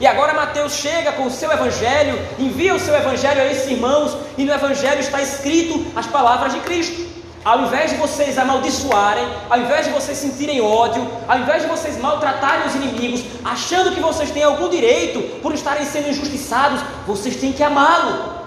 E 0.00 0.06
agora 0.06 0.32
Mateus 0.32 0.74
chega 0.74 1.10
com 1.10 1.26
o 1.26 1.30
seu 1.32 1.50
evangelho, 1.50 2.16
envia 2.38 2.72
o 2.72 2.78
seu 2.78 2.94
evangelho 2.94 3.42
a 3.42 3.46
esses 3.46 3.68
irmãos, 3.68 4.16
e 4.36 4.44
no 4.44 4.54
evangelho 4.54 5.00
está 5.00 5.20
escrito 5.20 5.84
as 5.96 6.06
palavras 6.06 6.54
de 6.54 6.60
Cristo. 6.60 7.07
Ao 7.44 7.62
invés 7.62 7.90
de 7.90 7.96
vocês 7.96 8.36
amaldiçoarem, 8.36 9.26
ao 9.48 9.60
invés 9.60 9.86
de 9.86 9.92
vocês 9.92 10.18
sentirem 10.18 10.60
ódio, 10.60 11.06
ao 11.26 11.38
invés 11.38 11.62
de 11.62 11.68
vocês 11.68 11.96
maltratarem 11.98 12.66
os 12.66 12.74
inimigos, 12.74 13.22
achando 13.44 13.94
que 13.94 14.00
vocês 14.00 14.30
têm 14.30 14.42
algum 14.42 14.68
direito 14.68 15.20
por 15.40 15.54
estarem 15.54 15.84
sendo 15.84 16.08
injustiçados, 16.08 16.80
vocês 17.06 17.36
têm 17.36 17.52
que 17.52 17.62
amá-lo. 17.62 18.38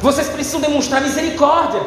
Vocês 0.00 0.28
precisam 0.28 0.60
demonstrar 0.60 1.00
misericórdia. 1.00 1.82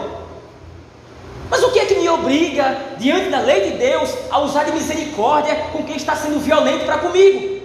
Mas 1.49 1.63
o 1.63 1.71
que 1.71 1.79
é 1.79 1.85
que 1.85 1.95
me 1.95 2.09
obriga, 2.09 2.77
diante 2.97 3.29
da 3.29 3.39
lei 3.39 3.71
de 3.71 3.77
Deus, 3.77 4.13
a 4.31 4.39
usar 4.39 4.63
de 4.63 4.71
misericórdia 4.71 5.55
com 5.71 5.83
quem 5.83 5.95
está 5.95 6.15
sendo 6.15 6.39
violento 6.39 6.85
para 6.85 6.97
comigo? 6.97 7.62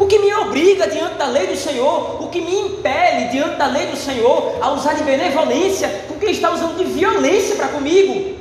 O 0.00 0.06
que 0.06 0.18
me 0.18 0.32
obriga 0.32 0.88
diante 0.88 1.16
da 1.16 1.26
lei 1.26 1.46
do 1.46 1.56
Senhor, 1.56 2.24
o 2.24 2.28
que 2.28 2.40
me 2.40 2.58
impele 2.58 3.26
diante 3.26 3.56
da 3.56 3.66
lei 3.66 3.88
do 3.88 3.98
Senhor 3.98 4.54
a 4.58 4.70
usar 4.72 4.94
de 4.94 5.04
benevolência, 5.04 6.06
porque 6.08 6.24
Ele 6.24 6.32
está 6.32 6.50
usando 6.50 6.78
de 6.78 6.84
violência 6.84 7.54
para 7.54 7.68
comigo. 7.68 8.34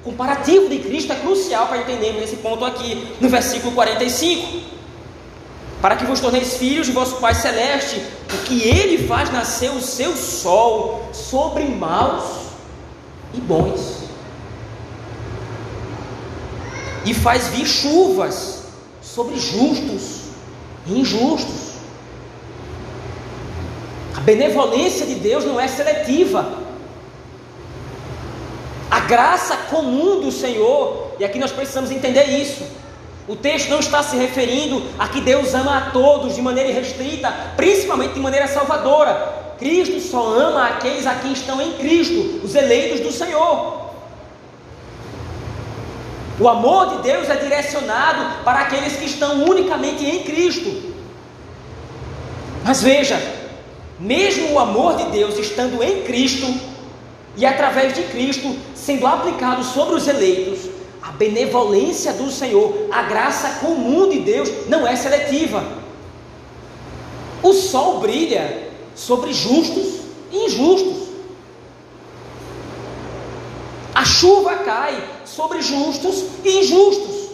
O 0.00 0.10
comparativo 0.10 0.68
de 0.68 0.80
Cristo 0.80 1.12
é 1.12 1.16
crucial 1.16 1.68
para 1.68 1.78
entendermos 1.78 2.24
esse 2.24 2.36
ponto 2.36 2.64
aqui, 2.64 3.06
no 3.20 3.28
versículo 3.28 3.72
45 3.72 4.70
para 5.80 5.96
que 5.96 6.04
vos 6.04 6.20
torneis 6.20 6.58
filhos 6.58 6.86
de 6.86 6.92
vosso 6.92 7.16
Pai 7.16 7.34
Celeste, 7.34 8.04
porque 8.28 8.54
Ele 8.54 9.06
faz 9.08 9.32
nascer 9.32 9.70
o 9.70 9.80
seu 9.80 10.14
sol 10.14 11.08
sobre 11.10 11.64
maus 11.64 12.24
e 13.32 13.40
bons, 13.40 14.00
e 17.06 17.14
faz 17.14 17.48
vir 17.48 17.64
chuvas 17.64 18.64
sobre 19.00 19.38
justos 19.38 20.19
injustos. 20.90 21.70
A 24.16 24.20
benevolência 24.20 25.06
de 25.06 25.14
Deus 25.14 25.44
não 25.44 25.60
é 25.60 25.68
seletiva. 25.68 26.58
A 28.90 29.00
graça 29.00 29.56
comum 29.56 30.20
do 30.20 30.32
Senhor, 30.32 31.12
e 31.18 31.24
aqui 31.24 31.38
nós 31.38 31.52
precisamos 31.52 31.90
entender 31.90 32.24
isso 32.24 32.64
o 33.30 33.36
texto 33.36 33.68
não 33.68 33.78
está 33.78 34.02
se 34.02 34.16
referindo 34.16 34.82
a 34.98 35.06
que 35.06 35.20
Deus 35.20 35.54
ama 35.54 35.78
a 35.78 35.80
todos 35.92 36.34
de 36.34 36.42
maneira 36.42 36.68
irrestrita, 36.68 37.32
principalmente 37.56 38.14
de 38.14 38.18
maneira 38.18 38.48
salvadora. 38.48 39.54
Cristo 39.56 40.00
só 40.00 40.34
ama 40.36 40.66
aqueles 40.66 41.06
a 41.06 41.14
quem 41.14 41.32
estão 41.32 41.62
em 41.62 41.74
Cristo, 41.74 42.40
os 42.42 42.56
eleitos 42.56 42.98
do 42.98 43.12
Senhor. 43.12 43.79
O 46.40 46.48
amor 46.48 46.96
de 46.96 47.02
Deus 47.02 47.28
é 47.28 47.36
direcionado 47.36 48.42
para 48.42 48.60
aqueles 48.60 48.96
que 48.96 49.04
estão 49.04 49.44
unicamente 49.44 50.02
em 50.06 50.22
Cristo. 50.22 50.90
Mas 52.64 52.82
veja, 52.82 53.20
mesmo 53.98 54.54
o 54.54 54.58
amor 54.58 54.96
de 54.96 55.04
Deus 55.10 55.38
estando 55.38 55.82
em 55.82 56.02
Cristo 56.02 56.46
e 57.36 57.44
através 57.44 57.92
de 57.92 58.04
Cristo 58.04 58.56
sendo 58.74 59.06
aplicado 59.06 59.62
sobre 59.62 59.94
os 59.94 60.08
eleitos, 60.08 60.70
a 61.02 61.12
benevolência 61.12 62.14
do 62.14 62.30
Senhor, 62.30 62.88
a 62.90 63.02
graça 63.02 63.60
comum 63.60 64.08
de 64.08 64.20
Deus 64.20 64.48
não 64.66 64.86
é 64.86 64.96
seletiva. 64.96 65.62
O 67.42 67.52
sol 67.52 68.00
brilha 68.00 68.70
sobre 68.94 69.34
justos 69.34 70.00
e 70.32 70.46
injustos. 70.46 71.08
A 73.94 74.04
chuva 74.06 74.56
cai 74.56 75.19
sobre 75.40 75.62
justos 75.62 76.24
e 76.44 76.58
injustos. 76.58 77.30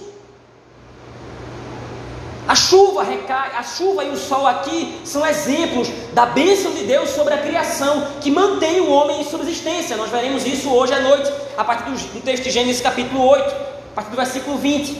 A 2.47 2.55
chuva 2.55 3.03
recai, 3.03 3.51
a 3.57 3.65
chuva 3.65 4.05
e 4.05 4.11
o 4.11 4.17
sol 4.17 4.47
aqui 4.47 5.01
são 5.05 5.27
exemplos 5.27 5.89
da 6.13 6.27
bênção 6.27 6.71
de 6.71 6.85
Deus 6.85 7.11
sobre 7.11 7.35
a 7.35 7.39
criação, 7.39 8.07
que 8.21 8.31
mantém 8.31 8.81
o 8.81 8.89
homem 8.89 9.21
em 9.21 9.25
subsistência. 9.25 9.97
Nós 9.97 10.11
veremos 10.11 10.47
isso 10.47 10.71
hoje 10.71 10.95
à 10.95 11.01
noite, 11.01 11.33
a 11.59 11.65
partir 11.65 11.91
do 11.91 12.21
texto 12.21 12.45
de 12.45 12.51
Gênesis 12.53 12.81
capítulo 12.81 13.27
8, 13.27 13.43
a 13.43 13.95
partir 13.97 14.11
do 14.11 14.17
versículo 14.17 14.57
20. 14.59 14.97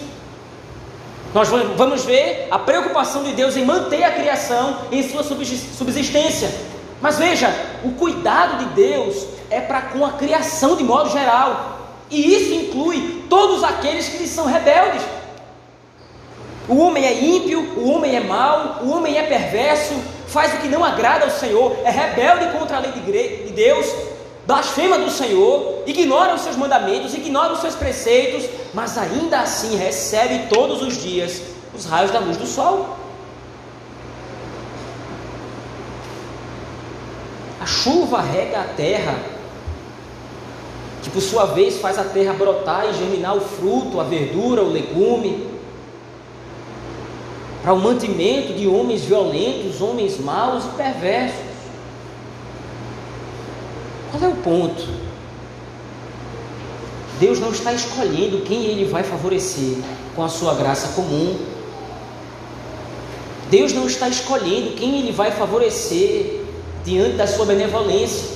Nós 1.33 1.49
vamos 1.49 2.05
ver 2.05 2.49
a 2.51 2.59
preocupação 2.59 3.23
de 3.23 3.33
Deus 3.35 3.57
em 3.57 3.65
manter 3.65 4.03
a 4.03 4.11
criação 4.11 4.79
em 4.91 5.09
sua 5.09 5.23
subsistência. 5.23 6.53
Mas 7.01 7.19
veja, 7.19 7.55
o 7.85 7.93
cuidado 7.93 8.65
de 8.65 8.75
Deus 8.75 9.25
é 9.49 9.61
para 9.61 9.83
com 9.83 10.05
a 10.05 10.15
criação 10.15 10.75
de 10.75 10.83
modo 10.83 11.11
geral. 11.11 11.76
E 12.11 12.35
isso 12.35 12.55
inclui 12.55 13.25
todos 13.29 13.65
aqueles 13.65 14.09
que 14.09 14.27
são 14.27 14.47
rebeldes. 14.47 15.03
O 16.69 16.79
homem 16.79 17.05
é 17.05 17.25
ímpio, 17.25 17.61
o 17.77 17.91
homem 17.91 18.17
é 18.17 18.21
mau, 18.21 18.81
o 18.83 18.91
homem 18.91 19.17
é 19.17 19.23
perverso, 19.23 19.95
faz 20.27 20.55
o 20.55 20.57
que 20.59 20.69
não 20.69 20.85
agrada 20.85 21.25
ao 21.25 21.31
Senhor, 21.31 21.77
é 21.85 21.91
rebelde 21.91 22.59
contra 22.59 22.77
a 22.77 22.81
lei 22.81 22.91
de 22.93 23.53
Deus, 23.53 23.87
blasfema 24.47 24.99
do 24.99 25.11
Senhor, 25.11 25.85
ignora 25.87 26.35
os 26.35 26.41
seus 26.41 26.57
mandamentos, 26.57 27.15
ignora 27.15 27.53
os 27.53 27.61
seus 27.61 27.77
preceitos, 27.77 28.49
mas 28.75 28.99
ainda 28.99 29.41
assim 29.41 29.77
recebe 29.77 30.49
todos 30.49 30.83
os 30.83 31.01
dias 31.01 31.41
os 31.73 31.85
raios 31.85 32.11
da 32.11 32.19
luz 32.19 32.37
do 32.37 32.47
sol. 32.47 32.97
A 37.61 37.67
chuva 37.67 38.21
rega 38.21 38.61
a 38.61 38.65
terra, 38.65 39.19
que 41.07 41.11
por 41.11 41.23
sua 41.23 41.47
vez 41.47 41.79
faz 41.79 42.01
a 42.01 42.03
terra 42.03 42.33
brotar 42.33 42.91
e 42.91 42.95
germinar 42.95 43.37
o 43.37 43.41
fruto, 43.41 44.01
a 44.01 44.03
verdura, 44.03 44.61
o 44.61 44.73
legume 44.73 45.47
para 47.63 47.73
o 47.73 47.79
mantimento 47.79 48.53
de 48.53 48.67
homens 48.67 49.05
violentos, 49.05 49.81
homens 49.81 50.19
maus 50.19 50.65
e 50.65 50.69
perversos. 50.77 51.45
Qual 54.11 54.23
é 54.25 54.33
o 54.33 54.37
ponto? 54.37 54.85
Deus 57.21 57.39
não 57.39 57.53
está 57.53 57.73
escolhendo 57.73 58.43
quem 58.43 58.65
Ele 58.65 58.85
vai 58.85 59.05
favorecer 59.05 59.79
com 60.17 60.25
a 60.25 60.29
sua 60.29 60.55
graça 60.55 60.89
comum. 60.89 61.39
Deus 63.49 63.73
não 63.73 63.87
está 63.87 64.09
escolhendo 64.09 64.73
quem 64.73 64.99
Ele 64.99 65.13
vai 65.13 65.31
favorecer 65.31 66.43
diante 66.85 67.17
da 67.17 67.29
sua 67.29 67.47
benevolência. 67.47 68.36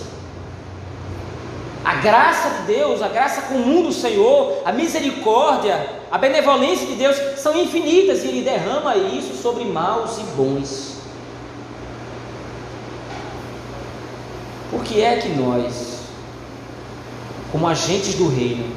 Graça 2.02 2.48
de 2.50 2.74
Deus, 2.74 3.02
a 3.02 3.08
graça 3.08 3.42
comum 3.42 3.82
do 3.82 3.92
Senhor, 3.92 4.62
a 4.64 4.72
misericórdia, 4.72 6.00
a 6.10 6.16
benevolência 6.16 6.86
de 6.86 6.94
Deus 6.94 7.16
são 7.38 7.56
infinitas 7.60 8.24
e 8.24 8.28
Ele 8.28 8.42
derrama 8.42 8.96
isso 8.96 9.34
sobre 9.34 9.64
maus 9.64 10.18
e 10.18 10.22
bons. 10.34 10.96
Por 14.70 14.82
que 14.82 15.02
é 15.02 15.16
que 15.16 15.28
nós, 15.28 15.98
como 17.52 17.66
agentes 17.66 18.14
do 18.14 18.28
reino, 18.28 18.72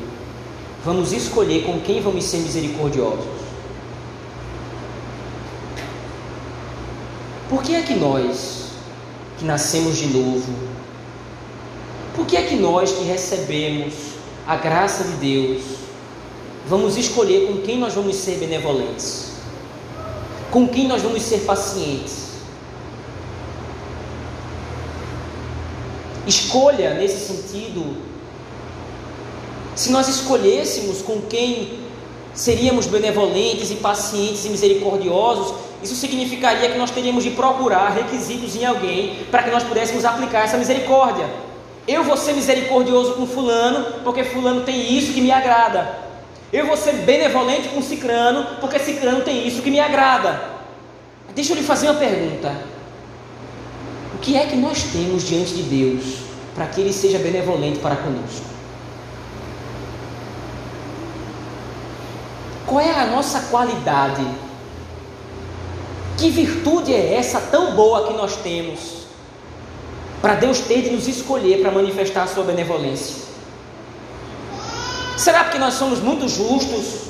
vamos 0.83 1.13
escolher 1.13 1.63
com 1.65 1.79
quem 1.79 2.01
vamos 2.01 2.25
ser 2.25 2.37
misericordiosos? 2.37 3.43
Por 7.49 7.61
que 7.61 7.75
é 7.75 7.83
que 7.83 7.93
nós, 7.93 8.71
que 9.37 9.45
nascemos 9.45 9.97
de 9.97 10.07
novo, 10.07 10.72
por 12.15 12.25
que 12.25 12.37
é 12.37 12.43
que 12.43 12.55
nós 12.55 12.91
que 12.91 13.03
recebemos 13.03 13.93
a 14.47 14.55
graça 14.55 15.03
de 15.03 15.13
Deus, 15.13 15.63
vamos 16.67 16.97
escolher 16.97 17.47
com 17.47 17.61
quem 17.61 17.77
nós 17.77 17.93
vamos 17.93 18.15
ser 18.15 18.37
benevolentes, 18.37 19.31
com 20.51 20.67
quem 20.67 20.87
nós 20.87 21.01
vamos 21.01 21.23
ser 21.23 21.39
pacientes. 21.39 22.23
Escolha 26.27 26.93
nesse 26.93 27.27
sentido, 27.27 27.97
se 29.75 29.91
nós 29.91 30.07
escolhêssemos 30.07 31.01
com 31.01 31.21
quem 31.21 31.79
seríamos 32.33 32.85
benevolentes 32.85 33.71
e 33.71 33.75
pacientes 33.75 34.45
e 34.45 34.49
misericordiosos, 34.49 35.55
isso 35.81 35.95
significaria 35.95 36.69
que 36.69 36.77
nós 36.77 36.91
teríamos 36.91 37.23
de 37.23 37.31
procurar 37.31 37.89
requisitos 37.89 38.55
em 38.55 38.65
alguém 38.65 39.25
para 39.29 39.43
que 39.43 39.51
nós 39.51 39.63
pudéssemos 39.63 40.05
aplicar 40.05 40.43
essa 40.43 40.57
misericórdia. 40.57 41.52
Eu 41.87 42.03
vou 42.03 42.15
ser 42.15 42.33
misericordioso 42.33 43.13
com 43.13 43.27
Fulano, 43.27 44.01
porque 44.03 44.23
Fulano 44.23 44.61
tem 44.61 44.97
isso 44.97 45.13
que 45.13 45.21
me 45.21 45.31
agrada. 45.31 45.99
Eu 46.51 46.65
vou 46.65 46.77
ser 46.77 46.93
benevolente 46.97 47.69
com 47.69 47.81
Cicrano, 47.81 48.57
porque 48.61 48.79
Cicrano 48.79 49.21
tem 49.21 49.45
isso 49.45 49.61
que 49.61 49.69
me 49.69 49.79
agrada. 49.79 50.53
Deixa 51.35 51.53
eu 51.53 51.57
lhe 51.57 51.63
fazer 51.63 51.89
uma 51.89 51.99
pergunta. 51.99 52.55
O 54.13 54.17
que 54.19 54.37
é 54.37 54.45
que 54.45 54.55
nós 54.55 54.83
temos 54.83 55.27
diante 55.27 55.55
de 55.55 55.63
Deus 55.63 56.19
para 56.55 56.67
que 56.67 56.79
Ele 56.79 56.93
seja 56.93 57.17
benevolente 57.17 57.79
para 57.79 57.95
conosco? 57.95 58.45
Qual 62.65 62.79
é 62.79 62.91
a 62.91 63.07
nossa 63.07 63.41
qualidade? 63.49 64.25
Que 66.17 66.29
virtude 66.29 66.93
é 66.93 67.15
essa 67.15 67.41
tão 67.41 67.75
boa 67.75 68.07
que 68.07 68.13
nós 68.13 68.37
temos 68.37 69.02
para 70.23 70.35
Deus 70.35 70.59
ter 70.59 70.83
de 70.83 70.89
nos 70.91 71.05
escolher 71.05 71.59
para 71.59 71.69
manifestar 71.69 72.23
a 72.23 72.27
sua 72.27 72.45
benevolência? 72.45 73.25
Será 75.17 75.43
porque 75.43 75.59
nós 75.59 75.73
somos 75.73 75.99
muito 75.99 76.29
justos? 76.29 77.09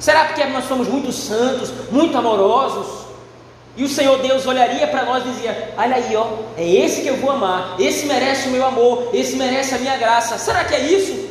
Será 0.00 0.24
porque 0.24 0.42
nós 0.46 0.66
somos 0.66 0.88
muito 0.88 1.12
santos, 1.12 1.70
muito 1.90 2.16
amorosos? 2.16 3.02
E 3.76 3.84
o 3.84 3.88
Senhor 3.88 4.18
Deus 4.20 4.46
olharia 4.46 4.86
para 4.86 5.04
nós 5.04 5.26
e 5.26 5.28
dizia: 5.28 5.74
Olha 5.76 5.96
aí, 5.96 6.16
ó, 6.16 6.26
é 6.56 6.66
esse 6.66 7.02
que 7.02 7.08
eu 7.08 7.18
vou 7.18 7.32
amar, 7.32 7.76
esse 7.78 8.06
merece 8.06 8.48
o 8.48 8.50
meu 8.50 8.64
amor, 8.64 9.10
esse 9.12 9.36
merece 9.36 9.74
a 9.74 9.78
minha 9.78 9.98
graça. 9.98 10.38
Será 10.38 10.64
que 10.64 10.74
é 10.74 10.80
isso? 10.80 11.28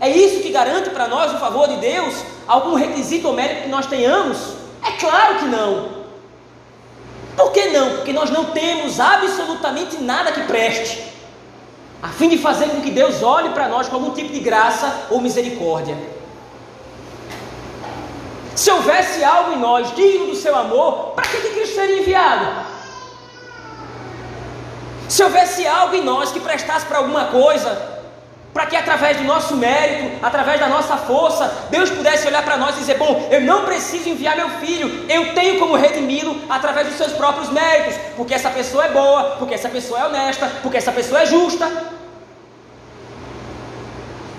É 0.00 0.08
isso 0.08 0.42
que 0.42 0.50
garante 0.50 0.90
para 0.90 1.08
nós 1.08 1.34
o 1.34 1.38
favor 1.38 1.66
de 1.66 1.76
Deus? 1.78 2.14
Algum 2.46 2.76
requisito 2.76 3.26
ou 3.26 3.34
mérito 3.34 3.62
que 3.62 3.68
nós 3.68 3.86
tenhamos? 3.86 4.38
É 4.80 4.92
claro 4.92 5.40
que 5.40 5.46
não. 5.46 5.99
Por 7.40 7.52
que 7.52 7.70
não? 7.70 7.96
Porque 7.96 8.12
nós 8.12 8.28
não 8.28 8.46
temos 8.46 9.00
absolutamente 9.00 9.96
nada 9.96 10.30
que 10.30 10.42
preste 10.42 11.10
a 12.02 12.08
fim 12.08 12.28
de 12.28 12.36
fazer 12.36 12.68
com 12.68 12.82
que 12.82 12.90
Deus 12.90 13.22
olhe 13.22 13.48
para 13.50 13.66
nós 13.66 13.88
com 13.88 13.96
algum 13.96 14.10
tipo 14.10 14.30
de 14.30 14.40
graça 14.40 15.06
ou 15.10 15.20
misericórdia. 15.22 15.96
Se 18.54 18.70
houvesse 18.70 19.24
algo 19.24 19.52
em 19.52 19.58
nós 19.58 19.94
digno 19.94 20.26
do 20.26 20.36
seu 20.36 20.54
amor, 20.54 21.12
para 21.14 21.26
que, 21.28 21.40
que 21.40 21.48
Cristo 21.54 21.76
seria 21.76 22.00
enviado? 22.00 22.46
Se 25.08 25.24
houvesse 25.24 25.66
algo 25.66 25.94
em 25.94 26.04
nós 26.04 26.30
que 26.30 26.40
prestasse 26.40 26.84
para 26.84 26.98
alguma 26.98 27.26
coisa, 27.26 27.70
para 28.52 28.66
que 28.66 28.74
através 28.74 29.16
do 29.16 29.24
nosso 29.24 29.56
mérito, 29.56 30.24
através 30.24 30.58
da 30.58 30.68
nossa 30.68 30.96
força, 30.96 31.68
Deus 31.70 31.88
pudesse 31.88 32.26
olhar 32.26 32.44
para 32.44 32.56
nós 32.56 32.76
e 32.76 32.80
dizer: 32.80 32.98
Bom, 32.98 33.28
eu 33.30 33.40
não 33.40 33.64
preciso 33.64 34.08
enviar 34.08 34.36
meu 34.36 34.48
filho, 34.58 35.06
eu 35.08 35.34
tenho 35.34 35.58
como 35.60 35.76
redimi-lo 35.76 36.36
através 36.48 36.88
dos 36.88 36.96
seus 36.96 37.12
próprios 37.12 37.48
méritos, 37.50 37.94
porque 38.16 38.34
essa 38.34 38.50
pessoa 38.50 38.86
é 38.86 38.90
boa, 38.90 39.36
porque 39.38 39.54
essa 39.54 39.68
pessoa 39.68 40.00
é 40.00 40.06
honesta, 40.06 40.50
porque 40.62 40.76
essa 40.76 40.90
pessoa 40.90 41.22
é 41.22 41.26
justa. 41.26 41.70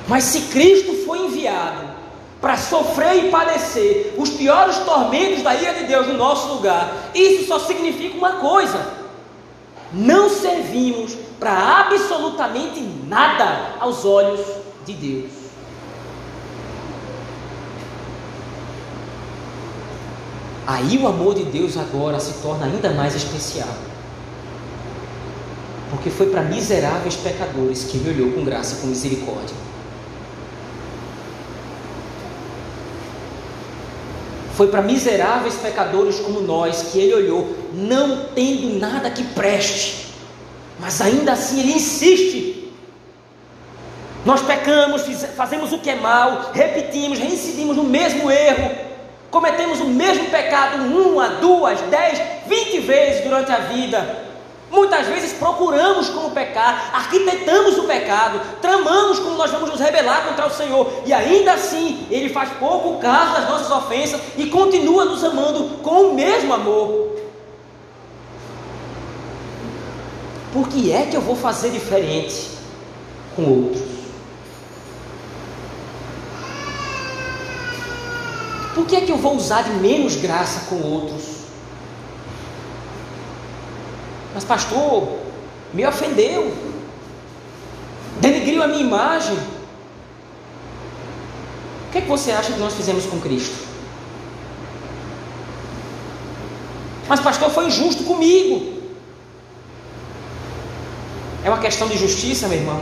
Mas 0.07 0.25
se 0.25 0.41
Cristo 0.41 1.05
foi 1.05 1.19
enviado 1.19 1.89
para 2.41 2.57
sofrer 2.57 3.25
e 3.25 3.29
padecer 3.29 4.13
os 4.17 4.31
piores 4.31 4.77
tormentos 4.79 5.41
da 5.41 5.55
ira 5.55 5.73
de 5.75 5.83
Deus 5.85 6.07
no 6.07 6.15
nosso 6.15 6.55
lugar, 6.55 6.91
isso 7.15 7.47
só 7.47 7.59
significa 7.59 8.17
uma 8.17 8.33
coisa: 8.33 8.85
não 9.93 10.29
servimos 10.29 11.15
para 11.41 11.79
absolutamente 11.79 12.79
nada 13.07 13.77
aos 13.79 14.05
olhos 14.05 14.41
de 14.85 14.93
Deus. 14.93 15.31
Aí 20.67 20.99
o 20.99 21.07
amor 21.07 21.33
de 21.33 21.45
Deus 21.45 21.77
agora 21.77 22.19
se 22.19 22.43
torna 22.43 22.67
ainda 22.67 22.91
mais 22.91 23.15
especial. 23.15 23.73
Porque 25.89 26.11
foi 26.11 26.27
para 26.27 26.43
miseráveis 26.43 27.15
pecadores 27.15 27.85
que 27.85 27.97
ele 27.97 28.21
olhou 28.21 28.33
com 28.33 28.45
graça, 28.45 28.79
com 28.79 28.85
misericórdia. 28.85 29.55
Foi 34.53 34.67
para 34.67 34.83
miseráveis 34.83 35.55
pecadores 35.55 36.19
como 36.19 36.41
nós 36.41 36.91
que 36.91 36.99
ele 36.99 37.15
olhou, 37.15 37.57
não 37.73 38.25
tendo 38.35 38.77
nada 38.77 39.09
que 39.09 39.23
preste, 39.23 40.10
mas 40.81 40.99
ainda 40.99 41.33
assim 41.33 41.59
ele 41.59 41.73
insiste. 41.73 42.73
Nós 44.25 44.41
pecamos, 44.41 45.03
fazemos 45.37 45.71
o 45.71 45.77
que 45.77 45.91
é 45.91 45.95
mal, 45.95 46.51
repetimos, 46.53 47.19
reincidimos 47.19 47.77
no 47.77 47.83
mesmo 47.83 48.29
erro, 48.29 48.71
cometemos 49.29 49.79
o 49.79 49.85
mesmo 49.85 50.25
pecado 50.25 50.83
uma, 50.83 51.29
duas, 51.35 51.79
dez, 51.81 52.19
vinte 52.47 52.79
vezes 52.79 53.23
durante 53.23 53.51
a 53.51 53.57
vida. 53.57 54.29
Muitas 54.71 55.05
vezes 55.07 55.33
procuramos 55.33 56.09
como 56.09 56.31
pecar, 56.31 56.91
arquitetamos 56.93 57.77
o 57.77 57.83
pecado, 57.83 58.39
tramamos 58.61 59.19
como 59.19 59.35
nós 59.35 59.51
vamos 59.51 59.69
nos 59.69 59.79
rebelar 59.79 60.25
contra 60.27 60.47
o 60.47 60.49
Senhor, 60.49 60.89
e 61.05 61.11
ainda 61.11 61.53
assim 61.53 62.07
Ele 62.09 62.29
faz 62.29 62.49
pouco 62.57 62.99
caso 62.99 63.33
das 63.33 63.49
nossas 63.49 63.69
ofensas 63.69 64.21
e 64.37 64.45
continua 64.47 65.05
nos 65.05 65.23
amando 65.23 65.77
com 65.83 66.09
o 66.09 66.13
mesmo 66.13 66.53
amor. 66.53 67.10
Por 70.51 70.67
que 70.67 70.91
é 70.91 71.05
que 71.05 71.15
eu 71.15 71.21
vou 71.21 71.35
fazer 71.35 71.71
diferente 71.71 72.49
com 73.35 73.43
outros? 73.43 73.91
Por 78.75 78.85
que 78.85 78.95
é 78.95 79.01
que 79.01 79.11
eu 79.11 79.17
vou 79.17 79.35
usar 79.35 79.63
de 79.63 79.71
menos 79.71 80.15
graça 80.15 80.67
com 80.69 80.81
outros? 80.81 81.41
Mas, 84.33 84.43
pastor, 84.43 85.19
me 85.73 85.85
ofendeu, 85.85 86.53
denegriu 88.19 88.63
a 88.63 88.67
minha 88.67 88.81
imagem. 88.81 89.37
O 91.87 91.91
que 91.91 91.97
é 91.97 92.01
que 92.01 92.07
você 92.07 92.31
acha 92.31 92.53
que 92.53 92.59
nós 92.59 92.73
fizemos 92.73 93.05
com 93.05 93.19
Cristo? 93.19 93.55
Mas, 97.07 97.19
pastor, 97.19 97.49
foi 97.51 97.65
injusto 97.67 98.03
comigo. 98.05 98.80
É 101.43 101.49
uma 101.49 101.59
questão 101.59 101.87
de 101.87 101.97
justiça, 101.97 102.47
meu 102.47 102.57
irmão. 102.57 102.81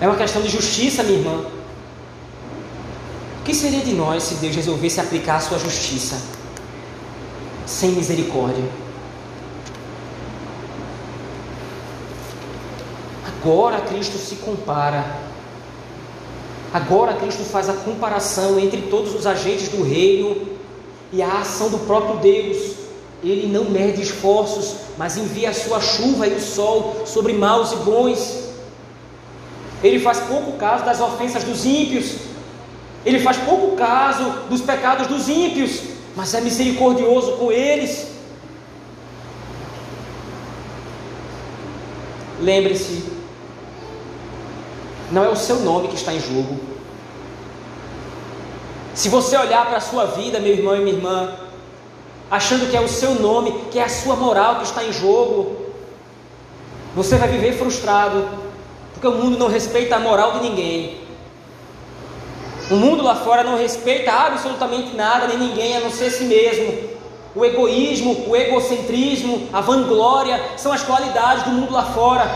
É 0.00 0.06
uma 0.06 0.16
questão 0.16 0.40
de 0.40 0.48
justiça, 0.48 1.02
minha 1.02 1.18
irmã. 1.18 1.44
O 3.40 3.44
que 3.44 3.54
seria 3.54 3.80
de 3.80 3.92
nós 3.92 4.22
se 4.22 4.34
Deus 4.34 4.54
resolvesse 4.54 5.00
aplicar 5.00 5.36
a 5.36 5.40
sua 5.40 5.58
justiça 5.58 6.16
sem 7.66 7.90
misericórdia? 7.90 8.64
Agora 13.26 13.80
Cristo 13.82 14.18
se 14.18 14.36
compara. 14.36 15.04
Agora 16.72 17.14
Cristo 17.14 17.44
faz 17.44 17.68
a 17.68 17.72
comparação 17.72 18.58
entre 18.58 18.82
todos 18.82 19.14
os 19.14 19.26
agentes 19.26 19.68
do 19.68 19.82
reino 19.82 20.48
e 21.12 21.22
a 21.22 21.40
ação 21.40 21.70
do 21.70 21.78
próprio 21.78 22.18
Deus. 22.18 22.74
Ele 23.22 23.46
não 23.46 23.64
mede 23.64 24.02
esforços, 24.02 24.76
mas 24.98 25.16
envia 25.16 25.50
a 25.50 25.54
sua 25.54 25.80
chuva 25.80 26.26
e 26.26 26.34
o 26.34 26.40
sol 26.40 27.04
sobre 27.06 27.32
maus 27.32 27.70
e 27.72 27.76
bons. 27.76 28.48
Ele 29.82 30.00
faz 30.00 30.18
pouco 30.18 30.58
caso 30.58 30.84
das 30.84 31.00
ofensas 31.00 31.44
dos 31.44 31.64
ímpios. 31.64 32.16
Ele 33.06 33.20
faz 33.20 33.36
pouco 33.36 33.76
caso 33.76 34.24
dos 34.50 34.60
pecados 34.60 35.06
dos 35.06 35.28
ímpios, 35.28 35.82
mas 36.16 36.34
é 36.34 36.40
misericordioso 36.40 37.36
com 37.36 37.52
eles. 37.52 38.08
Lembre-se, 42.40 43.04
não 45.12 45.24
é 45.24 45.28
o 45.28 45.36
seu 45.36 45.60
nome 45.60 45.88
que 45.88 45.94
está 45.94 46.12
em 46.12 46.20
jogo. 46.20 46.58
Se 48.94 49.08
você 49.08 49.36
olhar 49.36 49.64
para 49.66 49.76
a 49.76 49.80
sua 49.80 50.06
vida, 50.06 50.40
meu 50.40 50.52
irmão 50.52 50.74
e 50.74 50.80
minha 50.80 50.96
irmã, 50.96 51.36
achando 52.30 52.70
que 52.70 52.76
é 52.76 52.80
o 52.80 52.88
seu 52.88 53.14
nome, 53.14 53.52
que 53.70 53.78
é 53.78 53.84
a 53.84 53.88
sua 53.88 54.16
moral 54.16 54.56
que 54.56 54.64
está 54.64 54.84
em 54.84 54.92
jogo, 54.92 55.56
você 56.94 57.16
vai 57.16 57.28
viver 57.28 57.52
frustrado, 57.56 58.28
porque 58.92 59.06
o 59.06 59.12
mundo 59.12 59.38
não 59.38 59.48
respeita 59.48 59.96
a 59.96 60.00
moral 60.00 60.32
de 60.32 60.40
ninguém. 60.40 61.00
O 62.70 62.74
mundo 62.74 63.02
lá 63.02 63.14
fora 63.14 63.42
não 63.42 63.56
respeita 63.56 64.12
absolutamente 64.12 64.94
nada 64.94 65.26
nem 65.26 65.38
ninguém 65.38 65.76
a 65.76 65.80
não 65.80 65.90
ser 65.90 66.10
si 66.10 66.24
mesmo. 66.24 66.98
O 67.34 67.44
egoísmo, 67.44 68.24
o 68.28 68.36
egocentrismo, 68.36 69.48
a 69.52 69.60
vanglória 69.60 70.40
são 70.56 70.72
as 70.72 70.82
qualidades 70.82 71.44
do 71.44 71.50
mundo 71.50 71.72
lá 71.72 71.84
fora. 71.84 72.28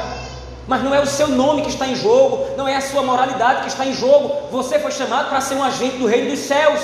Mas 0.66 0.82
não 0.82 0.94
é 0.94 1.00
o 1.00 1.06
seu 1.06 1.28
nome 1.28 1.62
que 1.62 1.68
está 1.68 1.86
em 1.86 1.96
jogo, 1.96 2.46
não 2.56 2.68
é 2.68 2.76
a 2.76 2.80
sua 2.80 3.02
moralidade 3.02 3.62
que 3.62 3.68
está 3.68 3.84
em 3.84 3.92
jogo. 3.92 4.48
Você 4.50 4.78
foi 4.78 4.92
chamado 4.92 5.28
para 5.28 5.40
ser 5.40 5.56
um 5.56 5.64
agente 5.64 5.96
do 5.96 6.06
reino 6.06 6.30
dos 6.30 6.38
céus 6.38 6.80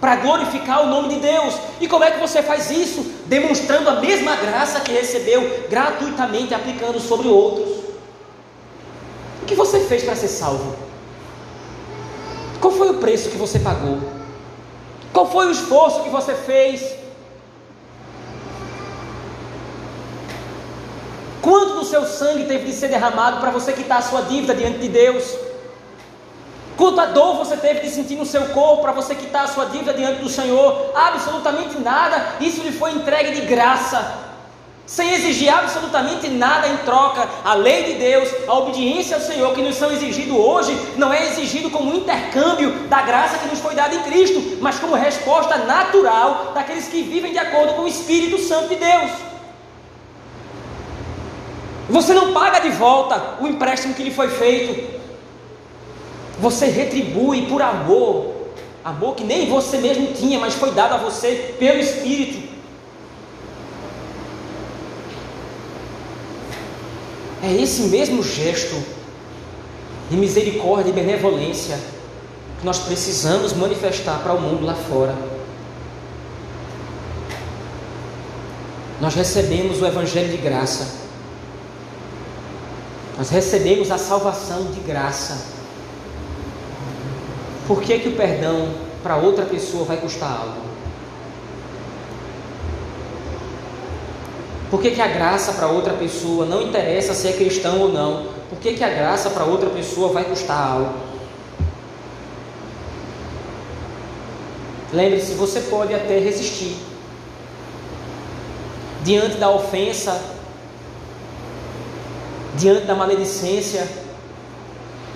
para 0.00 0.16
glorificar 0.16 0.84
o 0.84 0.88
nome 0.88 1.14
de 1.14 1.20
Deus. 1.20 1.54
E 1.80 1.88
como 1.88 2.04
é 2.04 2.10
que 2.10 2.20
você 2.20 2.42
faz 2.42 2.70
isso? 2.70 3.00
Demonstrando 3.26 3.90
a 3.90 4.00
mesma 4.00 4.36
graça 4.36 4.80
que 4.80 4.92
recebeu 4.92 5.66
gratuitamente, 5.68 6.54
aplicando 6.54 7.00
sobre 7.00 7.28
outros. 7.28 7.68
O 9.42 9.46
que 9.46 9.54
você 9.54 9.80
fez 9.80 10.04
para 10.04 10.14
ser 10.14 10.28
salvo? 10.28 10.76
Qual 12.60 12.72
foi 12.72 12.90
o 12.90 12.94
preço 12.94 13.30
que 13.30 13.36
você 13.36 13.58
pagou? 13.58 13.98
Qual 15.12 15.30
foi 15.30 15.46
o 15.46 15.50
esforço 15.50 16.02
que 16.02 16.10
você 16.10 16.34
fez? 16.34 16.82
Quanto 21.40 21.74
do 21.74 21.84
seu 21.84 22.04
sangue 22.04 22.44
teve 22.44 22.66
de 22.66 22.72
ser 22.72 22.88
derramado 22.88 23.40
para 23.40 23.50
você 23.50 23.72
quitar 23.72 23.98
a 23.98 24.02
sua 24.02 24.22
dívida 24.22 24.54
diante 24.54 24.78
de 24.78 24.88
Deus? 24.88 25.47
Quanta 26.78 27.06
dor 27.06 27.34
você 27.38 27.56
teve 27.56 27.80
de 27.80 27.90
sentir 27.90 28.14
no 28.14 28.24
seu 28.24 28.50
corpo 28.50 28.82
para 28.82 28.92
você 28.92 29.12
quitar 29.12 29.46
a 29.46 29.48
sua 29.48 29.64
dívida 29.64 29.92
diante 29.92 30.22
do 30.22 30.28
Senhor? 30.28 30.92
Absolutamente 30.94 31.76
nada. 31.80 32.36
Isso 32.40 32.62
lhe 32.62 32.70
foi 32.70 32.92
entregue 32.92 33.32
de 33.32 33.46
graça. 33.46 34.28
Sem 34.86 35.12
exigir 35.12 35.52
absolutamente 35.52 36.28
nada 36.28 36.68
em 36.68 36.76
troca. 36.78 37.28
A 37.44 37.54
lei 37.54 37.82
de 37.82 37.94
Deus, 37.94 38.28
a 38.46 38.54
obediência 38.54 39.16
ao 39.16 39.22
Senhor 39.22 39.52
que 39.54 39.60
nos 39.60 39.74
são 39.74 39.90
exigidos 39.90 40.36
hoje, 40.36 40.80
não 40.96 41.12
é 41.12 41.26
exigido 41.26 41.68
como 41.68 41.92
intercâmbio 41.92 42.70
da 42.88 43.02
graça 43.02 43.38
que 43.38 43.48
nos 43.48 43.58
foi 43.58 43.74
dada 43.74 43.96
em 43.96 44.02
Cristo, 44.04 44.58
mas 44.60 44.78
como 44.78 44.94
resposta 44.94 45.58
natural 45.58 46.52
daqueles 46.54 46.86
que 46.86 47.02
vivem 47.02 47.32
de 47.32 47.38
acordo 47.38 47.74
com 47.74 47.82
o 47.82 47.88
Espírito 47.88 48.38
Santo 48.38 48.68
de 48.68 48.76
Deus. 48.76 49.10
Você 51.90 52.14
não 52.14 52.32
paga 52.32 52.60
de 52.60 52.70
volta 52.70 53.34
o 53.40 53.48
empréstimo 53.48 53.94
que 53.94 54.04
lhe 54.04 54.12
foi 54.12 54.28
feito, 54.28 54.98
você 56.38 56.66
retribui 56.66 57.46
por 57.46 57.60
amor, 57.60 58.34
amor 58.84 59.16
que 59.16 59.24
nem 59.24 59.48
você 59.48 59.78
mesmo 59.78 60.12
tinha, 60.12 60.38
mas 60.38 60.54
foi 60.54 60.70
dado 60.70 60.94
a 60.94 60.96
você 60.98 61.54
pelo 61.58 61.80
Espírito. 61.80 62.48
É 67.42 67.52
esse 67.52 67.82
mesmo 67.82 68.22
gesto 68.22 68.76
de 70.10 70.16
misericórdia 70.16 70.90
e 70.90 70.92
benevolência 70.92 71.78
que 72.58 72.66
nós 72.66 72.78
precisamos 72.78 73.52
manifestar 73.52 74.20
para 74.22 74.32
o 74.32 74.40
mundo 74.40 74.64
lá 74.64 74.74
fora. 74.74 75.16
Nós 79.00 79.14
recebemos 79.14 79.80
o 79.80 79.86
Evangelho 79.86 80.28
de 80.28 80.38
graça, 80.38 80.88
nós 83.16 83.30
recebemos 83.30 83.90
a 83.90 83.98
salvação 83.98 84.72
de 84.72 84.80
graça 84.80 85.57
por 87.68 87.82
que, 87.82 87.98
que 87.98 88.08
o 88.08 88.16
perdão 88.16 88.70
para 89.02 89.16
outra 89.16 89.44
pessoa 89.44 89.84
vai 89.84 89.98
custar 89.98 90.40
algo? 90.40 90.66
Por 94.70 94.80
que, 94.80 94.90
que 94.92 95.02
a 95.02 95.06
graça 95.06 95.52
para 95.52 95.68
outra 95.68 95.92
pessoa 95.92 96.46
não 96.46 96.62
interessa 96.62 97.12
se 97.12 97.28
é 97.28 97.32
cristão 97.32 97.78
ou 97.80 97.92
não? 97.92 98.28
Por 98.48 98.58
que, 98.58 98.72
que 98.72 98.82
a 98.82 98.88
graça 98.88 99.28
para 99.28 99.44
outra 99.44 99.68
pessoa 99.68 100.10
vai 100.12 100.24
custar 100.24 100.58
algo? 100.58 100.94
Lembre-se, 104.90 105.34
você 105.34 105.60
pode 105.60 105.94
até 105.94 106.18
resistir 106.18 106.74
diante 109.04 109.36
da 109.36 109.50
ofensa, 109.50 110.18
diante 112.56 112.86
da 112.86 112.94
maledicência, 112.94 113.86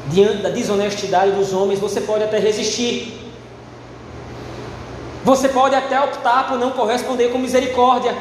diante 0.08 0.42
da 0.42 0.48
desonestidade 0.48 1.32
dos 1.32 1.52
homens, 1.52 1.78
você 1.78 2.00
pode 2.00 2.24
até 2.24 2.38
resistir. 2.38 3.20
Você 5.24 5.48
pode 5.48 5.74
até 5.74 6.00
optar 6.00 6.48
por 6.48 6.58
não 6.58 6.70
corresponder 6.72 7.30
com 7.30 7.38
misericórdia. 7.38 8.14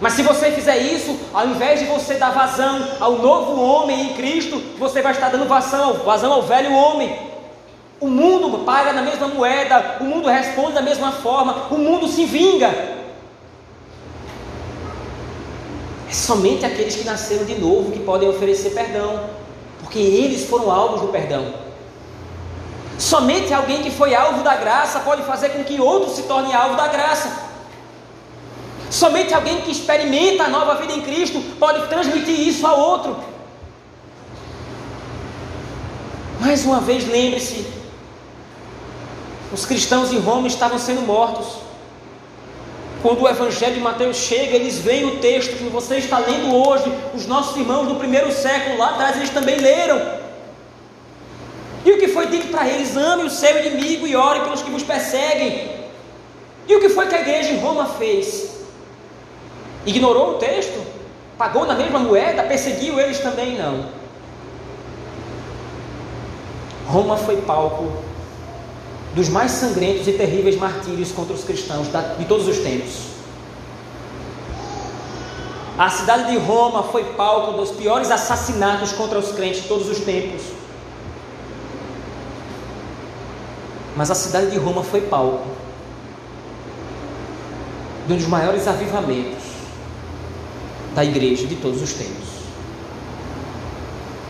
Mas 0.00 0.12
se 0.12 0.22
você 0.22 0.50
fizer 0.50 0.76
isso, 0.76 1.18
ao 1.32 1.46
invés 1.46 1.80
de 1.80 1.86
você 1.86 2.14
dar 2.14 2.30
vazão 2.30 2.86
ao 3.00 3.12
novo 3.12 3.60
homem 3.60 4.10
em 4.10 4.14
Cristo, 4.14 4.62
você 4.78 5.00
vai 5.00 5.12
estar 5.12 5.30
dando 5.30 5.46
vazão, 5.46 5.94
vazão 6.04 6.32
ao 6.32 6.42
velho 6.42 6.72
homem. 6.72 7.18
O 7.98 8.06
mundo 8.06 8.58
paga 8.64 8.92
na 8.92 9.00
mesma 9.00 9.28
moeda, 9.28 9.96
o 10.00 10.04
mundo 10.04 10.28
responde 10.28 10.72
da 10.72 10.82
mesma 10.82 11.12
forma, 11.12 11.68
o 11.70 11.78
mundo 11.78 12.06
se 12.08 12.26
vinga. 12.26 12.68
É 16.08 16.12
somente 16.12 16.66
aqueles 16.66 16.94
que 16.94 17.04
nasceram 17.04 17.46
de 17.46 17.54
novo 17.54 17.90
que 17.90 18.00
podem 18.00 18.28
oferecer 18.28 18.70
perdão, 18.70 19.18
porque 19.86 20.00
eles 20.00 20.44
foram 20.46 20.68
alvos 20.68 21.00
do 21.00 21.08
perdão. 21.08 21.54
Somente 22.98 23.54
alguém 23.54 23.84
que 23.84 23.90
foi 23.90 24.16
alvo 24.16 24.42
da 24.42 24.56
graça 24.56 24.98
pode 25.00 25.22
fazer 25.22 25.50
com 25.50 25.62
que 25.62 25.80
outro 25.80 26.12
se 26.12 26.24
torne 26.24 26.52
alvo 26.52 26.76
da 26.76 26.88
graça. 26.88 27.44
Somente 28.90 29.32
alguém 29.32 29.60
que 29.60 29.70
experimenta 29.70 30.44
a 30.44 30.48
nova 30.48 30.74
vida 30.74 30.92
em 30.92 31.02
Cristo 31.02 31.40
pode 31.60 31.86
transmitir 31.86 32.36
isso 32.48 32.66
a 32.66 32.74
outro. 32.74 33.16
Mais 36.40 36.64
uma 36.64 36.80
vez, 36.80 37.06
lembre-se: 37.06 37.64
os 39.52 39.64
cristãos 39.64 40.12
em 40.12 40.18
Roma 40.18 40.48
estavam 40.48 40.80
sendo 40.80 41.02
mortos. 41.02 41.46
Quando 43.02 43.22
o 43.22 43.28
Evangelho 43.28 43.74
de 43.74 43.80
Mateus 43.80 44.16
chega, 44.16 44.56
eles 44.56 44.78
veem 44.78 45.04
o 45.04 45.18
texto 45.18 45.56
que 45.56 45.64
você 45.64 45.96
está 45.96 46.18
lendo 46.18 46.54
hoje. 46.54 46.92
Os 47.14 47.26
nossos 47.26 47.56
irmãos 47.56 47.86
do 47.86 47.96
primeiro 47.96 48.32
século, 48.32 48.78
lá 48.78 48.90
atrás, 48.90 49.16
eles 49.16 49.30
também 49.30 49.58
leram. 49.58 50.00
E 51.84 51.92
o 51.92 51.98
que 51.98 52.08
foi 52.08 52.26
dito 52.26 52.48
para 52.48 52.68
eles? 52.68 52.96
Ame 52.96 53.24
o 53.24 53.30
seu 53.30 53.64
inimigo 53.64 54.06
e 54.06 54.16
ore 54.16 54.40
pelos 54.40 54.62
que 54.62 54.70
vos 54.70 54.82
perseguem. 54.82 55.70
E 56.66 56.74
o 56.74 56.80
que 56.80 56.88
foi 56.88 57.06
que 57.06 57.14
a 57.14 57.20
igreja 57.20 57.50
em 57.50 57.58
Roma 57.58 57.86
fez? 57.86 58.56
Ignorou 59.84 60.30
o 60.30 60.38
texto? 60.38 60.84
Pagou 61.38 61.64
na 61.64 61.74
mesma 61.74 62.00
moeda? 62.00 62.42
Perseguiu 62.42 62.98
eles 62.98 63.20
também? 63.20 63.56
Não. 63.56 63.86
Roma 66.88 67.16
foi 67.16 67.36
palco 67.42 67.92
dos 69.16 69.30
mais 69.30 69.52
sangrentos 69.52 70.06
e 70.06 70.12
terríveis 70.12 70.56
martírios 70.56 71.10
contra 71.10 71.32
os 71.32 71.42
cristãos 71.42 71.86
de 72.18 72.24
todos 72.26 72.46
os 72.46 72.58
tempos. 72.58 73.16
A 75.78 75.88
cidade 75.88 76.30
de 76.30 76.36
Roma 76.36 76.82
foi 76.82 77.02
palco 77.14 77.56
dos 77.56 77.70
piores 77.70 78.10
assassinatos 78.10 78.92
contra 78.92 79.18
os 79.18 79.32
crentes 79.32 79.62
de 79.62 79.68
todos 79.68 79.88
os 79.88 80.00
tempos. 80.00 80.42
Mas 83.96 84.10
a 84.10 84.14
cidade 84.14 84.50
de 84.50 84.58
Roma 84.58 84.84
foi 84.84 85.00
palco 85.00 85.48
de 88.06 88.12
um 88.12 88.16
dos 88.16 88.26
maiores 88.26 88.68
avivamentos 88.68 89.44
da 90.94 91.02
igreja 91.02 91.46
de 91.46 91.56
todos 91.56 91.80
os 91.80 91.94
tempos. 91.94 92.28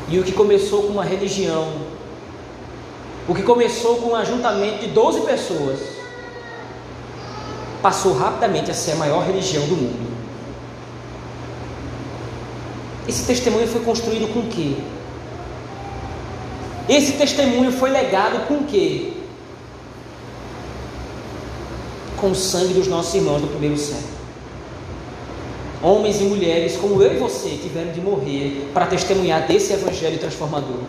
E 0.09 0.20
o 0.20 0.22
que 0.22 0.31
começou 0.31 0.85
com 0.85 0.92
uma 0.92 1.05
religião, 1.05 1.72
o 3.29 3.35
que 3.35 3.43
começou 3.43 3.97
com 3.97 4.11
um 4.11 4.17
ajuntamento 4.17 4.79
de 4.79 4.89
12 4.89 5.23
pessoas, 5.23 5.81
passou 7.83 8.15
rapidamente 8.15 8.71
a 8.71 8.75
ser 8.75 8.93
a 8.93 8.97
maior 8.97 9.25
religião 9.25 9.67
do 9.67 9.77
mundo. 9.77 10.17
Esse 13.09 13.25
testemunho 13.25 13.69
foi 13.69 13.83
construído 13.83 14.33
com 14.33 14.41
o 14.41 14.47
quê? 14.49 14.75
Esse 16.89 17.12
testemunho 17.12 17.73
foi 17.73 17.91
legado 17.91 18.47
com 18.47 18.65
quê? 18.65 19.12
Com 22.17 22.31
o 22.31 22.35
sangue 22.35 22.75
dos 22.75 22.89
nossos 22.89 23.15
irmãos 23.15 23.41
do 23.41 23.49
primeiro 23.49 23.77
século 23.77 24.17
homens 25.83 26.21
e 26.21 26.25
mulheres 26.25 26.77
como 26.77 27.01
eu 27.03 27.15
e 27.15 27.19
você 27.19 27.51
tiveram 27.51 27.93
de 27.93 28.01
morrer 28.01 28.71
para 28.73 28.87
testemunhar 28.87 29.47
desse 29.47 29.73
evangelho 29.73 30.19
transformador. 30.19 30.81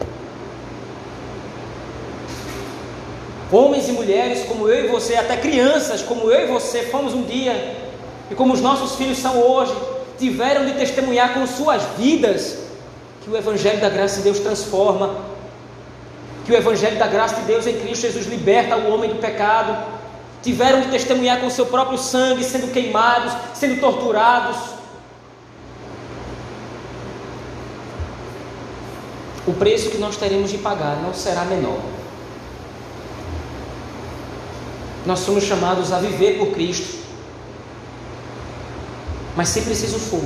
Homens 3.51 3.87
e 3.87 3.93
mulheres 3.93 4.45
como 4.45 4.67
eu 4.67 4.85
e 4.85 4.87
você, 4.87 5.15
até 5.15 5.37
crianças 5.37 6.01
como 6.01 6.29
eu 6.29 6.47
e 6.47 6.51
você 6.51 6.83
fomos 6.83 7.13
um 7.13 7.23
dia, 7.23 7.77
e 8.29 8.35
como 8.35 8.53
os 8.53 8.61
nossos 8.61 8.95
filhos 8.95 9.17
são 9.19 9.39
hoje, 9.39 9.73
tiveram 10.19 10.65
de 10.65 10.73
testemunhar 10.73 11.33
com 11.33 11.47
suas 11.47 11.81
vidas 11.97 12.57
que 13.23 13.29
o 13.29 13.37
Evangelho 13.37 13.79
da 13.79 13.89
graça 13.89 14.17
de 14.17 14.23
Deus 14.23 14.39
transforma, 14.39 15.15
que 16.45 16.51
o 16.51 16.55
Evangelho 16.55 16.97
da 16.97 17.07
graça 17.07 17.35
de 17.35 17.41
Deus 17.41 17.65
em 17.65 17.79
Cristo 17.79 18.01
Jesus 18.01 18.25
liberta 18.25 18.75
o 18.75 18.93
homem 18.93 19.09
do 19.09 19.17
pecado, 19.17 19.77
tiveram 20.43 20.81
de 20.81 20.87
testemunhar 20.87 21.39
com 21.39 21.49
seu 21.49 21.65
próprio 21.67 21.97
sangue 21.97 22.43
sendo 22.43 22.71
queimados, 22.71 23.33
sendo 23.53 23.79
torturados, 23.79 24.57
o 29.47 29.53
preço 29.53 29.89
que 29.89 29.97
nós 29.97 30.17
teremos 30.17 30.51
de 30.51 30.57
pagar 30.57 30.97
não 31.01 31.13
será 31.13 31.45
menor. 31.45 31.96
Nós 35.07 35.19
somos 35.19 35.45
chamados 35.45 35.93
a 35.93 35.99
viver 35.99 36.37
por 36.37 36.49
Cristo, 36.49 36.97
mas 39.37 39.47
se 39.47 39.61
preciso 39.61 39.97
for, 39.97 40.21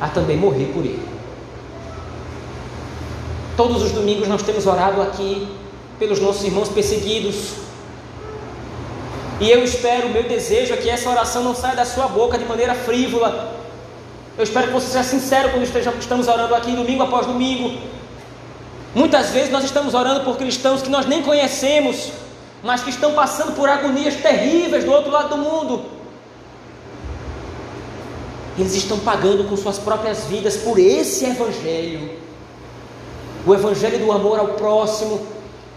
a 0.00 0.08
também 0.08 0.38
morrer 0.38 0.72
por 0.72 0.82
Ele. 0.82 1.06
Todos 3.58 3.82
os 3.82 3.92
domingos 3.92 4.26
nós 4.26 4.42
temos 4.42 4.66
orado 4.66 5.02
aqui 5.02 5.46
pelos 5.98 6.18
nossos 6.18 6.44
irmãos 6.44 6.70
perseguidos. 6.70 7.56
E 9.38 9.50
eu 9.50 9.62
espero, 9.62 10.08
meu 10.08 10.22
desejo 10.22 10.72
é 10.72 10.76
que 10.78 10.88
essa 10.88 11.10
oração 11.10 11.44
não 11.44 11.54
saia 11.54 11.76
da 11.76 11.84
sua 11.84 12.08
boca 12.08 12.38
de 12.38 12.46
maneira 12.46 12.74
frívola. 12.74 13.54
Eu 14.38 14.44
espero 14.44 14.68
que 14.68 14.72
você 14.72 14.86
seja 14.86 15.04
sincero 15.04 15.50
quando 15.50 15.64
estamos 15.98 16.26
orando 16.26 16.54
aqui 16.54 16.72
domingo 16.72 17.02
após 17.02 17.26
domingo. 17.26 17.78
Muitas 18.94 19.28
vezes 19.28 19.50
nós 19.50 19.64
estamos 19.64 19.92
orando 19.92 20.24
por 20.24 20.38
cristãos 20.38 20.80
que 20.80 20.88
nós 20.88 21.04
nem 21.04 21.22
conhecemos, 21.22 22.12
mas 22.62 22.82
que 22.82 22.90
estão 22.90 23.14
passando 23.14 23.54
por 23.54 23.68
agonias 23.68 24.16
terríveis 24.16 24.84
do 24.84 24.92
outro 24.92 25.10
lado 25.10 25.30
do 25.30 25.36
mundo. 25.38 25.84
Eles 28.58 28.74
estão 28.74 28.98
pagando 28.98 29.44
com 29.44 29.56
suas 29.56 29.78
próprias 29.78 30.24
vidas 30.24 30.56
por 30.56 30.78
esse 30.78 31.24
Evangelho 31.24 32.18
o 33.46 33.54
Evangelho 33.54 33.98
do 33.98 34.12
amor 34.12 34.38
ao 34.38 34.48
próximo, 34.48 35.26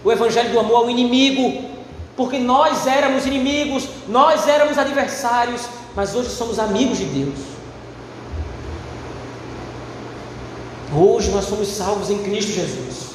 o 0.04 0.12
Evangelho 0.12 0.52
do 0.52 0.60
amor 0.60 0.76
ao 0.76 0.90
inimigo, 0.90 1.70
porque 2.18 2.38
nós 2.38 2.86
éramos 2.86 3.26
inimigos, 3.26 3.88
nós 4.10 4.46
éramos 4.48 4.78
adversários, 4.78 5.62
mas 5.96 6.14
hoje 6.14 6.30
somos 6.30 6.60
amigos 6.60 6.98
de 6.98 7.06
Deus. 7.06 7.40
Hoje 10.94 11.32
nós 11.32 11.46
somos 11.46 11.70
salvos 11.70 12.10
em 12.10 12.18
Cristo 12.20 12.52
Jesus 12.52 13.11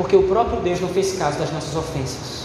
porque 0.00 0.16
o 0.16 0.22
próprio 0.22 0.58
Deus 0.62 0.80
não 0.80 0.88
fez 0.88 1.12
caso 1.18 1.38
das 1.38 1.52
nossas 1.52 1.76
ofensas. 1.76 2.44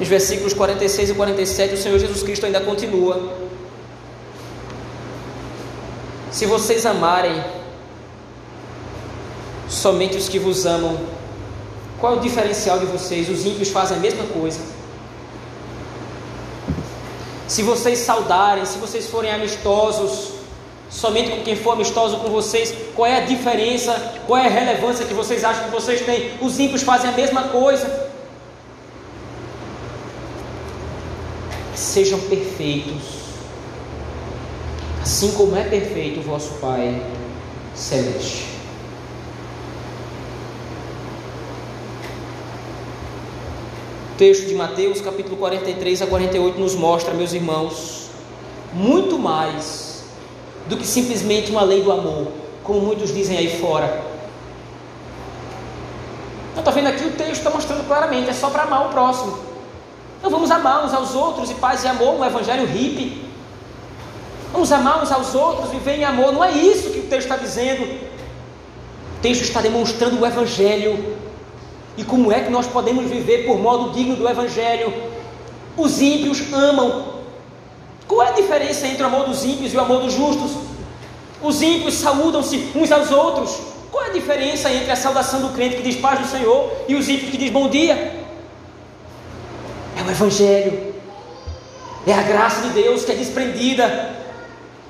Nos 0.00 0.08
versículos 0.08 0.52
46 0.52 1.10
e 1.10 1.14
47, 1.14 1.74
o 1.74 1.76
Senhor 1.76 1.96
Jesus 2.00 2.24
Cristo 2.24 2.44
ainda 2.44 2.60
continua. 2.60 3.34
Se 6.32 6.44
vocês 6.44 6.84
amarem 6.84 7.40
somente 9.68 10.16
os 10.16 10.28
que 10.28 10.40
vos 10.40 10.66
amam, 10.66 10.98
qual 12.00 12.14
é 12.14 12.16
o 12.16 12.20
diferencial 12.20 12.80
de 12.80 12.86
vocês? 12.86 13.28
Os 13.28 13.46
ímpios 13.46 13.68
fazem 13.68 13.96
a 13.96 14.00
mesma 14.00 14.24
coisa. 14.24 14.58
Se 17.46 17.62
vocês 17.62 18.00
saudarem, 18.00 18.64
se 18.64 18.76
vocês 18.78 19.06
forem 19.06 19.30
amistosos, 19.30 20.39
somente 20.90 21.30
com 21.30 21.42
quem 21.42 21.54
for 21.54 21.72
amistoso 21.72 22.16
com 22.18 22.28
vocês, 22.28 22.74
qual 22.96 23.06
é 23.06 23.18
a 23.18 23.24
diferença, 23.24 23.94
qual 24.26 24.42
é 24.42 24.46
a 24.46 24.50
relevância 24.50 25.06
que 25.06 25.14
vocês 25.14 25.44
acham 25.44 25.64
que 25.64 25.70
vocês 25.70 26.00
têm? 26.00 26.32
Os 26.40 26.58
ímpios 26.58 26.82
fazem 26.82 27.08
a 27.08 27.12
mesma 27.12 27.44
coisa. 27.44 28.10
Sejam 31.74 32.20
perfeitos, 32.20 33.02
assim 35.00 35.32
como 35.32 35.56
é 35.56 35.64
perfeito 35.64 36.20
o 36.20 36.22
vosso 36.22 36.50
Pai 36.54 37.00
celeste. 37.74 38.50
O 44.12 44.18
texto 44.18 44.46
de 44.46 44.54
Mateus, 44.54 45.00
capítulo 45.00 45.38
43 45.38 46.02
a 46.02 46.06
48, 46.06 46.60
nos 46.60 46.74
mostra, 46.74 47.14
meus 47.14 47.32
irmãos, 47.32 48.10
muito 48.74 49.18
mais 49.18 49.89
do 50.70 50.76
que 50.76 50.86
simplesmente 50.86 51.50
uma 51.50 51.62
lei 51.62 51.82
do 51.82 51.90
amor, 51.90 52.28
como 52.62 52.80
muitos 52.80 53.12
dizem 53.12 53.36
aí 53.36 53.60
fora. 53.60 54.02
Eu 56.54 56.60
estou 56.60 56.72
vendo 56.72 56.86
aqui 56.86 57.04
o 57.04 57.10
texto 57.10 57.32
está 57.32 57.50
mostrando 57.50 57.84
claramente, 57.88 58.30
é 58.30 58.32
só 58.32 58.50
para 58.50 58.62
amar 58.62 58.86
o 58.86 58.90
próximo. 58.90 59.36
Então 60.18 60.30
vamos 60.30 60.48
amar 60.48 60.84
uns 60.84 60.94
aos 60.94 61.12
outros 61.14 61.50
e 61.50 61.54
paz 61.54 61.82
e 61.82 61.88
amor, 61.88 62.14
um 62.14 62.24
evangelho 62.24 62.66
hippie. 62.66 63.24
Vamos 64.52 64.70
amar 64.70 65.02
uns 65.02 65.10
aos 65.10 65.34
outros, 65.34 65.70
viver 65.70 65.96
em 65.98 66.04
amor. 66.04 66.32
Não 66.32 66.44
é 66.44 66.52
isso 66.52 66.90
que 66.90 67.00
o 67.00 67.06
texto 67.06 67.30
está 67.30 67.36
dizendo. 67.36 67.82
O 67.82 69.20
texto 69.20 69.42
está 69.42 69.60
demonstrando 69.60 70.20
o 70.20 70.26
evangelho. 70.26 71.16
E 71.96 72.04
como 72.04 72.30
é 72.30 72.40
que 72.42 72.50
nós 72.50 72.66
podemos 72.68 73.10
viver 73.10 73.44
por 73.44 73.58
modo 73.58 73.90
digno 73.90 74.14
do 74.14 74.28
evangelho? 74.28 74.92
Os 75.76 76.00
ímpios 76.00 76.52
amam. 76.52 77.09
Qual 78.10 78.24
é 78.24 78.30
a 78.30 78.32
diferença 78.32 78.88
entre 78.88 79.04
o 79.04 79.06
amor 79.06 79.26
dos 79.26 79.44
ímpios 79.44 79.72
e 79.72 79.76
o 79.76 79.80
amor 79.80 80.00
dos 80.00 80.12
justos? 80.12 80.50
Os 81.40 81.62
ímpios 81.62 81.94
saúdam-se 81.94 82.72
uns 82.74 82.90
aos 82.90 83.12
outros. 83.12 83.56
Qual 83.88 84.02
é 84.02 84.08
a 84.08 84.12
diferença 84.12 84.68
entre 84.68 84.90
a 84.90 84.96
saudação 84.96 85.40
do 85.40 85.50
crente 85.50 85.76
que 85.76 85.82
diz 85.82 85.94
paz 85.94 86.18
do 86.18 86.26
Senhor 86.26 86.72
e 86.88 86.96
os 86.96 87.08
ímpios 87.08 87.30
que 87.30 87.36
diz 87.36 87.50
bom 87.50 87.68
dia? 87.68 87.94
É 89.96 90.02
o 90.02 90.10
Evangelho, 90.10 90.92
é 92.04 92.12
a 92.12 92.22
graça 92.22 92.62
de 92.62 92.70
Deus 92.70 93.04
que 93.04 93.12
é 93.12 93.14
desprendida, 93.14 94.16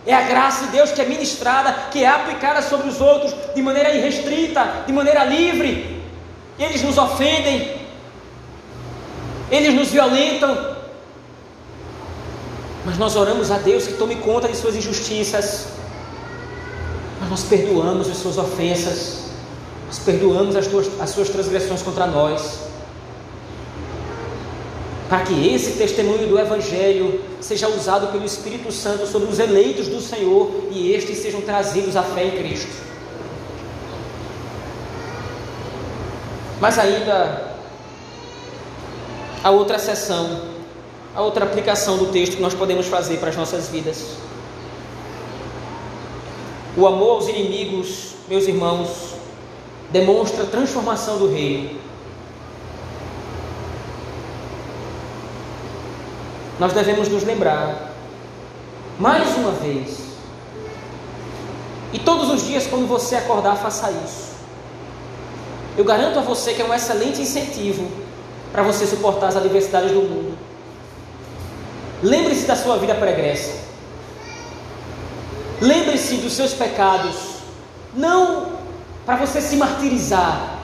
é 0.07 0.15
a 0.15 0.23
graça 0.23 0.65
de 0.65 0.71
Deus 0.71 0.91
que 0.91 1.03
é 1.03 1.05
ministrada, 1.05 1.75
que 1.91 2.03
é 2.03 2.09
aplicada 2.09 2.63
sobre 2.63 2.89
os 2.89 3.03
outros 3.03 3.35
de 3.55 3.61
maneira 3.61 3.95
irrestrita, 3.95 4.85
de 4.87 4.95
maneira 4.95 5.25
livre. 5.25 6.03
Eles 6.59 6.83
nos 6.83 6.97
ofendem, 6.97 7.71
eles 9.51 9.75
nos 9.75 9.91
violentam, 9.91 10.80
mas 12.85 12.97
nós 12.99 13.17
oramos 13.17 13.51
a 13.51 13.59
Deus 13.59 13.87
que 13.87 13.95
tome 13.95 14.17
conta 14.17 14.49
de 14.49 14.57
suas 14.57 14.75
injustiças. 14.75 15.67
Nós 17.29 17.45
perdoamos 17.45 18.09
as 18.11 18.17
suas 18.17 18.39
ofensas, 18.39 19.25
nós 19.87 19.99
perdoamos 19.99 20.57
as, 20.57 20.67
tuas, 20.67 20.89
as 21.01 21.11
suas 21.11 21.29
transgressões 21.29 21.83
contra 21.83 22.07
nós, 22.07 22.61
para 25.09 25.21
que 25.21 25.55
esse 25.55 25.73
testemunho 25.73 26.27
do 26.27 26.39
Evangelho 26.39 27.23
seja 27.41 27.69
usado 27.69 28.09
pelo 28.09 28.25
Espírito 28.25 28.73
Santo 28.73 29.07
sobre 29.07 29.29
os 29.29 29.39
eleitos 29.39 29.89
do 29.89 30.01
Senhor 30.01 30.69
e 30.71 30.93
estes 30.93 31.19
sejam 31.19 31.41
trazidos 31.41 31.97
à 31.97 32.03
fé 32.03 32.25
em 32.25 32.31
Cristo. 32.31 32.91
Mas 36.61 36.79
ainda 36.79 37.57
a 39.43 39.51
outra 39.51 39.79
seção, 39.79 40.50
a 41.15 41.23
outra 41.23 41.45
aplicação 41.45 41.99
do 41.99 42.07
texto 42.07 42.37
que 42.37 42.43
nós 42.43 42.55
podemos 42.55 42.87
fazer 42.87 43.19
para 43.19 43.31
as 43.31 43.37
nossas 43.37 43.69
vidas. 43.69 44.17
O 46.77 46.87
amor 46.87 47.17
aos 47.17 47.29
inimigos, 47.29 48.15
meus 48.29 48.47
irmãos, 48.47 49.15
demonstra 49.91 50.45
a 50.45 50.47
transformação 50.47 51.19
do 51.19 51.29
reino. 51.29 51.79
Nós 56.59 56.73
devemos 56.73 57.09
nos 57.09 57.25
lembrar, 57.25 57.93
mais 58.99 59.35
uma 59.37 59.51
vez, 59.53 60.11
e 61.93 61.99
todos 61.99 62.31
os 62.31 62.47
dias, 62.47 62.67
quando 62.67 62.87
você 62.87 63.17
acordar, 63.17 63.57
faça 63.57 63.91
isso. 63.91 64.31
Eu 65.77 65.85
garanto 65.85 66.19
a 66.19 66.23
você 66.23 66.55
que 66.55 66.63
é 66.63 66.65
um 66.65 66.75
excelente 66.75 67.21
incentivo 67.21 67.91
para 68.53 68.63
você 68.63 68.87
suportar 68.87 69.29
as 69.29 69.37
adversidades 69.37 69.91
do 69.91 70.03
mundo. 70.03 70.30
Lembre-se 72.03 72.47
da 72.47 72.57
sua 72.57 72.79
vida 72.79 72.95
pregressa. 72.95 73.53
Lembre-se 75.61 76.17
dos 76.17 76.33
seus 76.33 76.55
pecados, 76.55 77.17
não 77.95 78.53
para 79.05 79.17
você 79.17 79.41
se 79.41 79.57
martirizar, 79.57 80.59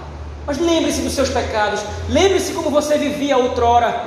mas 0.46 0.59
lembre-se 0.59 1.03
dos 1.03 1.12
seus 1.12 1.29
pecados, 1.29 1.81
lembre-se 2.09 2.53
como 2.53 2.70
você 2.70 2.96
vivia 2.96 3.37
outrora. 3.37 4.05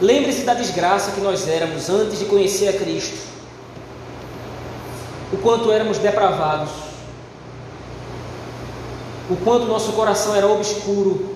Lembre-se 0.00 0.42
da 0.42 0.52
desgraça 0.52 1.12
que 1.12 1.20
nós 1.20 1.48
éramos 1.48 1.88
antes 1.88 2.18
de 2.18 2.24
conhecer 2.24 2.68
a 2.68 2.72
Cristo, 2.72 3.16
o 5.32 5.38
quanto 5.38 5.70
éramos 5.70 5.96
depravados, 5.96 6.70
o 9.30 9.36
quanto 9.36 9.66
nosso 9.66 9.92
coração 9.92 10.34
era 10.34 10.46
obscuro, 10.46 11.31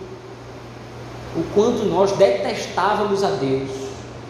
o 1.37 1.45
quanto 1.55 1.85
nós 1.85 2.13
detestávamos 2.13 3.23
a 3.23 3.31
Deus 3.31 3.71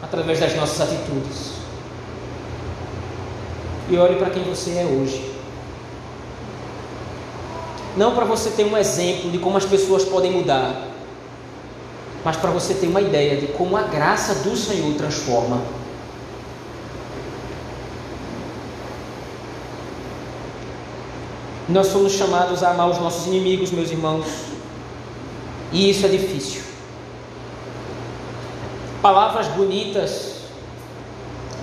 através 0.03 0.41
das 0.41 0.55
nossas 0.57 0.81
atitudes 0.81 1.57
e 3.89 3.97
olhe 3.97 4.17
para 4.17 4.31
quem 4.31 4.43
você 4.43 4.73
é 4.73 4.85
hoje. 4.85 5.35
Não 7.97 8.15
para 8.15 8.25
você 8.25 8.51
ter 8.51 8.65
um 8.65 8.77
exemplo 8.77 9.31
de 9.31 9.39
como 9.39 9.57
as 9.57 9.65
pessoas 9.65 10.05
podem 10.05 10.31
mudar, 10.31 10.89
mas 12.25 12.37
para 12.37 12.51
você 12.51 12.75
ter 12.75 12.89
uma 12.89 13.01
ideia 13.01 13.37
de 13.37 13.47
como 13.49 13.77
a 13.77 13.83
graça 13.83 14.35
do 14.35 14.57
Senhor 14.57 14.95
transforma. 14.95 15.63
Nós 21.69 21.87
somos 21.89 22.13
chamados 22.13 22.63
a 22.63 22.71
amar 22.71 22.91
os 22.91 22.99
nossos 22.99 23.27
inimigos, 23.27 23.71
meus 23.71 23.91
irmãos, 23.91 24.27
e 25.73 25.91
isso 25.91 26.05
é 26.07 26.09
difícil. 26.09 26.63
Palavras 29.07 29.47
bonitas 29.47 30.33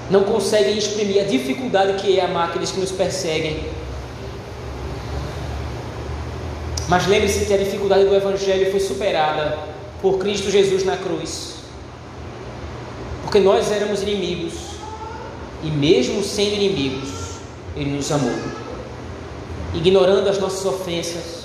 não 0.10 0.24
conseguem 0.24 0.78
exprimir 0.78 1.22
a 1.22 1.26
dificuldade 1.26 2.02
que 2.02 2.18
é 2.18 2.24
amar 2.24 2.48
aqueles 2.48 2.72
que 2.72 2.80
nos 2.80 2.90
perseguem. 2.90 3.66
Mas 6.88 7.06
lembre-se 7.06 7.44
que 7.44 7.54
a 7.54 7.58
dificuldade 7.58 8.06
do 8.06 8.16
Evangelho 8.16 8.72
foi 8.72 8.80
superada 8.80 9.60
por 10.02 10.20
Cristo 10.20 10.50
Jesus 10.50 10.86
na 10.86 10.96
cruz. 10.96 11.56
Porque 13.24 13.42
nós 13.42 13.70
éramos 13.74 14.02
inimigos, 14.04 14.54
e 15.66 15.68
mesmo 15.68 16.24
sendo 16.24 16.54
inimigos, 16.54 17.10
Ele 17.76 17.90
nos 17.90 18.10
amou. 18.10 18.38
Ignorando 19.74 20.30
as 20.30 20.40
nossas 20.40 20.66
ofensas, 20.66 21.44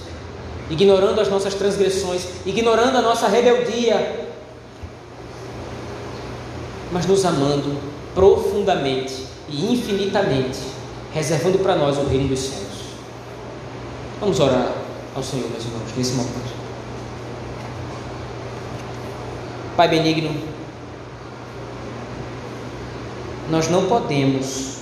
ignorando 0.70 1.20
as 1.20 1.28
nossas 1.28 1.54
transgressões, 1.54 2.22
ignorando 2.46 2.98
a 2.98 3.02
nossa 3.02 3.26
rebeldia, 3.26 4.27
mas 6.98 7.06
nos 7.06 7.24
amando 7.24 7.78
profundamente 8.12 9.24
e 9.48 9.72
infinitamente, 9.72 10.58
reservando 11.14 11.61
para 11.61 11.76
nós 11.76 11.96
o 11.96 12.02
reino 12.02 12.26
dos 12.26 12.40
céus. 12.40 12.66
Vamos 14.18 14.40
orar 14.40 14.72
ao 15.14 15.22
Senhor, 15.22 15.48
meus 15.48 15.64
irmãos, 15.64 15.96
nesse 15.96 16.14
momento. 16.14 16.58
Pai 19.76 19.87
benigno, 19.87 20.42
nós 23.48 23.68
não 23.68 23.87
podemos, 23.87 24.78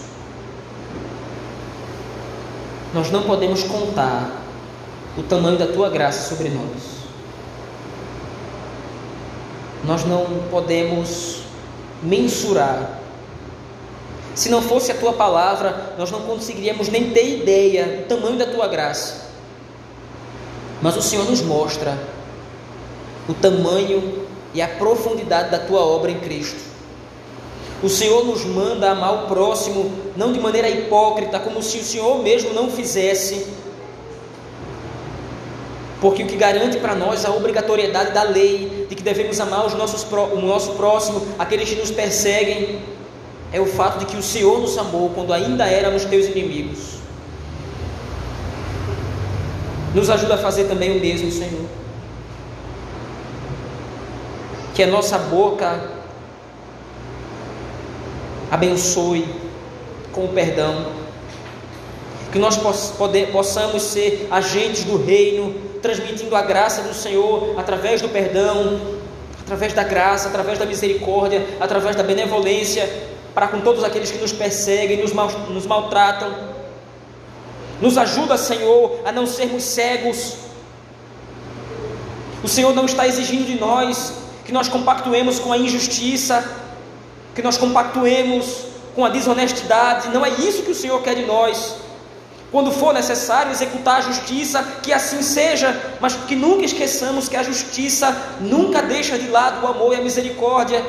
nós 2.95 3.11
não 3.11 3.25
podemos 3.25 3.63
contar 3.63 4.41
o 5.19 5.23
tamanho 5.23 5.59
da 5.59 5.67
tua 5.67 5.91
graça 5.91 6.35
sobre 6.35 6.49
nós. 6.49 6.97
Nós 9.85 10.07
não 10.07 10.25
podemos 10.51 11.46
mensurar 12.03 13.01
se 14.37 14.51
não 14.51 14.61
fosse 14.61 14.93
a 14.93 14.95
tua 14.95 15.15
palavra, 15.15 15.95
nós 15.97 16.11
não 16.11 16.21
conseguiríamos 16.21 16.91
nem 16.91 17.11
ter 17.11 17.39
ideia 17.39 17.87
do 17.87 18.05
tamanho 18.07 18.37
da 18.37 18.45
tua 18.45 18.69
graça. 18.69 19.31
Mas 20.83 20.95
o 20.95 21.01
Senhor 21.01 21.25
nos 21.25 21.41
mostra 21.41 21.99
o 23.27 23.33
tamanho 23.33 24.27
e 24.53 24.61
a 24.61 24.69
profundidade 24.69 25.51
da 25.51 25.59
tua 25.59 25.81
obra 25.81 26.11
em 26.11 26.21
Cristo. 26.21 26.61
O 27.83 27.89
Senhor 27.89 28.27
nos 28.27 28.45
manda 28.45 28.91
amar 28.91 29.25
o 29.25 29.27
próximo, 29.27 29.91
não 30.15 30.35
de 30.35 30.39
maneira 30.39 30.69
hipócrita, 30.69 31.41
como 31.41 31.63
se 31.63 31.79
o 31.79 31.85
Senhor 31.85 32.23
mesmo 32.23 32.53
não 32.53 32.71
fizesse. 32.71 33.47
Porque 36.01 36.23
o 36.23 36.27
que 36.27 36.37
garante 36.37 36.79
para 36.79 36.95
nós 36.95 37.25
a 37.25 37.31
obrigatoriedade 37.31 38.13
da 38.13 38.23
lei, 38.23 38.87
de 38.89 38.95
que 38.95 39.03
devemos 39.03 39.41
amar 39.41 39.65
os 39.67 39.75
nossos, 39.75 40.07
o 40.13 40.41
nosso 40.41 40.73
próximo, 40.73 41.27
aqueles 41.39 41.69
que 41.69 41.77
nos 41.77 41.91
perseguem, 41.91 42.81
é 43.53 43.61
o 43.61 43.67
fato 43.67 43.99
de 44.01 44.07
que 44.07 44.17
o 44.17 44.23
Senhor 44.23 44.61
nos 44.61 44.77
amou 44.77 45.11
quando 45.11 45.33
ainda 45.33 45.67
éramos 45.67 46.05
teus 46.05 46.27
inimigos. 46.27 46.97
Nos 49.95 50.11
ajuda 50.11 50.35
a 50.35 50.39
fazer 50.39 50.65
também 50.65 50.97
o 50.97 51.01
mesmo, 51.01 51.31
Senhor. 51.31 51.65
Que 54.75 54.83
a 54.83 54.87
nossa 54.87 55.17
boca 55.17 55.81
abençoe 58.51 59.27
com 60.13 60.27
o 60.27 60.29
perdão, 60.29 60.93
Que 62.31 62.39
nós 62.39 62.59
possamos 63.33 63.83
ser 63.83 64.29
agentes 64.31 64.85
do 64.85 65.03
reino, 65.03 65.55
transmitindo 65.87 66.35
a 66.35 66.43
graça 66.43 66.83
do 66.83 66.93
Senhor 66.93 67.55
através 67.57 68.03
do 68.03 68.09
perdão, 68.09 68.81
através 69.41 69.73
da 69.73 69.85
graça, 69.85 70.29
através 70.29 70.59
da 70.59 70.67
misericórdia, 70.67 71.47
através 71.61 71.95
da 71.95 72.03
benevolência, 72.03 72.91
para 73.33 73.47
com 73.47 73.61
todos 73.61 73.85
aqueles 73.85 74.11
que 74.11 74.19
nos 74.19 74.33
perseguem, 74.33 75.01
nos, 75.01 75.13
mal, 75.13 75.31
nos 75.49 75.65
maltratam. 75.65 76.57
Nos 77.81 77.97
ajuda, 77.97 78.37
Senhor, 78.37 79.01
a 79.05 79.13
não 79.13 79.27
sermos 79.27 79.63
cegos. 79.63 80.35
O 82.43 82.49
Senhor 82.49 82.75
não 82.75 82.87
está 82.87 83.07
exigindo 83.07 83.47
de 83.47 83.59
nós 83.61 84.13
que 84.45 84.53
nós 84.53 84.69
compactuemos 84.69 85.39
com 85.39 85.53
a 85.53 85.59
injustiça, 85.59 86.45
que 87.35 87.43
nós 87.43 87.57
compactuemos 87.57 88.67
com 88.95 89.05
a 89.05 89.09
desonestidade. 89.09 90.09
Não 90.09 90.25
é 90.27 90.31
isso 90.31 90.63
que 90.63 90.71
o 90.73 90.75
Senhor 90.75 91.01
quer 91.03 91.15
de 91.15 91.27
nós. 91.27 91.77
Quando 92.51 92.71
for 92.71 92.95
necessário 92.95 93.51
executar 93.51 93.99
a 93.99 94.03
justiça, 94.03 94.63
que 94.83 94.93
assim 94.93 95.21
seja, 95.21 95.97
mas 96.01 96.15
que 96.15 96.37
nunca 96.37 96.65
esqueçamos 96.65 97.29
que 97.29 97.37
a 97.37 97.43
justiça 97.43 98.17
nunca 98.41 98.83
deixa 98.83 99.19
de 99.19 99.29
lado 99.29 99.65
o 99.65 99.69
amor 99.69 99.95
e 99.95 99.97
a 99.97 100.03
misericórdia. 100.03 100.85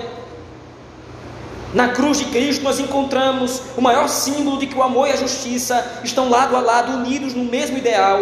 Na 1.74 1.90
cruz 1.90 2.20
de 2.20 2.26
Cristo 2.26 2.64
nós 2.64 2.80
encontramos 2.80 3.62
o 3.76 3.82
maior 3.82 4.08
símbolo 4.08 4.58
de 4.58 4.68
que 4.68 4.78
o 4.78 4.84
amor 4.84 5.08
e 5.08 5.12
a 5.12 5.18
justiça 5.18 6.02
estão 6.04 6.30
lado 6.30 6.56
a 6.56 6.60
lado, 6.60 6.94
unidos 6.94 7.34
no 7.34 7.44
mesmo 7.44 7.78
ideal. 7.78 8.20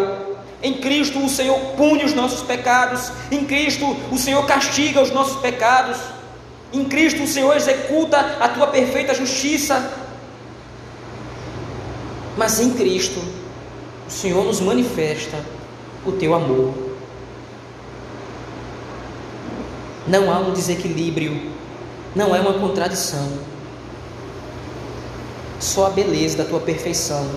Em 0.63 0.75
Cristo 0.75 1.19
o 1.23 1.29
Senhor 1.29 1.59
pune 1.77 2.03
os 2.03 2.13
nossos 2.13 2.41
pecados, 2.41 3.11
em 3.31 3.45
Cristo 3.45 3.85
o 4.11 4.17
Senhor 4.17 4.45
castiga 4.47 5.01
os 5.01 5.11
nossos 5.11 5.39
pecados, 5.41 5.97
em 6.73 6.83
Cristo 6.85 7.23
o 7.23 7.27
Senhor 7.27 7.55
executa 7.55 8.37
a 8.39 8.49
tua 8.49 8.67
perfeita 8.67 9.13
justiça. 9.13 10.04
Mas 12.37 12.59
em 12.59 12.73
Cristo, 12.73 13.21
o 14.07 14.11
Senhor 14.11 14.43
nos 14.43 14.59
manifesta 14.59 15.37
o 16.05 16.11
teu 16.11 16.33
amor. 16.33 16.73
Não 20.05 20.31
há 20.31 20.39
um 20.39 20.51
desequilíbrio, 20.51 21.51
não 22.13 22.35
é 22.35 22.39
uma 22.39 22.53
contradição. 22.53 23.27
Só 25.59 25.87
a 25.87 25.89
beleza 25.89 26.37
da 26.37 26.45
tua 26.45 26.59
perfeição 26.59 27.27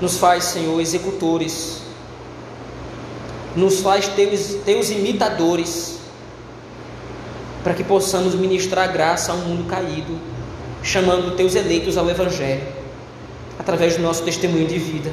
nos 0.00 0.16
faz, 0.16 0.44
Senhor, 0.44 0.80
executores, 0.80 1.82
nos 3.56 3.80
faz 3.80 4.06
teus, 4.08 4.54
teus 4.64 4.90
imitadores, 4.90 5.98
para 7.64 7.74
que 7.74 7.82
possamos 7.82 8.34
ministrar 8.34 8.92
graça 8.92 9.32
a 9.32 9.34
um 9.34 9.38
mundo 9.38 9.66
caído 9.66 10.33
chamando 10.84 11.34
teus 11.34 11.54
eleitos 11.54 11.96
ao 11.96 12.08
Evangelho, 12.10 12.62
através 13.58 13.96
do 13.96 14.02
nosso 14.02 14.22
testemunho 14.22 14.68
de 14.68 14.78
vida, 14.78 15.10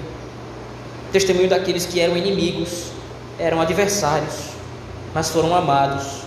testemunho 1.13 1.49
daqueles 1.49 1.85
que 1.85 1.99
eram 1.99 2.17
inimigos, 2.17 2.91
eram 3.39 3.61
adversários, 3.61 4.49
mas 5.15 5.29
foram 5.29 5.55
amados 5.55 6.23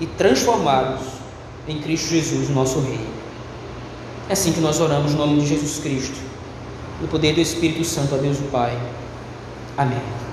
e 0.00 0.06
transformados 0.06 1.02
em 1.68 1.78
Cristo 1.80 2.08
Jesus, 2.08 2.48
nosso 2.48 2.80
Rei. 2.80 3.06
É 4.28 4.32
assim 4.32 4.52
que 4.52 4.60
nós 4.60 4.80
oramos 4.80 5.12
no 5.12 5.18
nome 5.18 5.40
de 5.42 5.48
Jesus 5.48 5.78
Cristo, 5.80 6.16
no 7.00 7.08
poder 7.08 7.34
do 7.34 7.40
Espírito 7.40 7.84
Santo, 7.84 8.14
a 8.14 8.18
Deus 8.18 8.38
o 8.38 8.44
Pai. 8.44 8.76
Amém. 9.76 10.27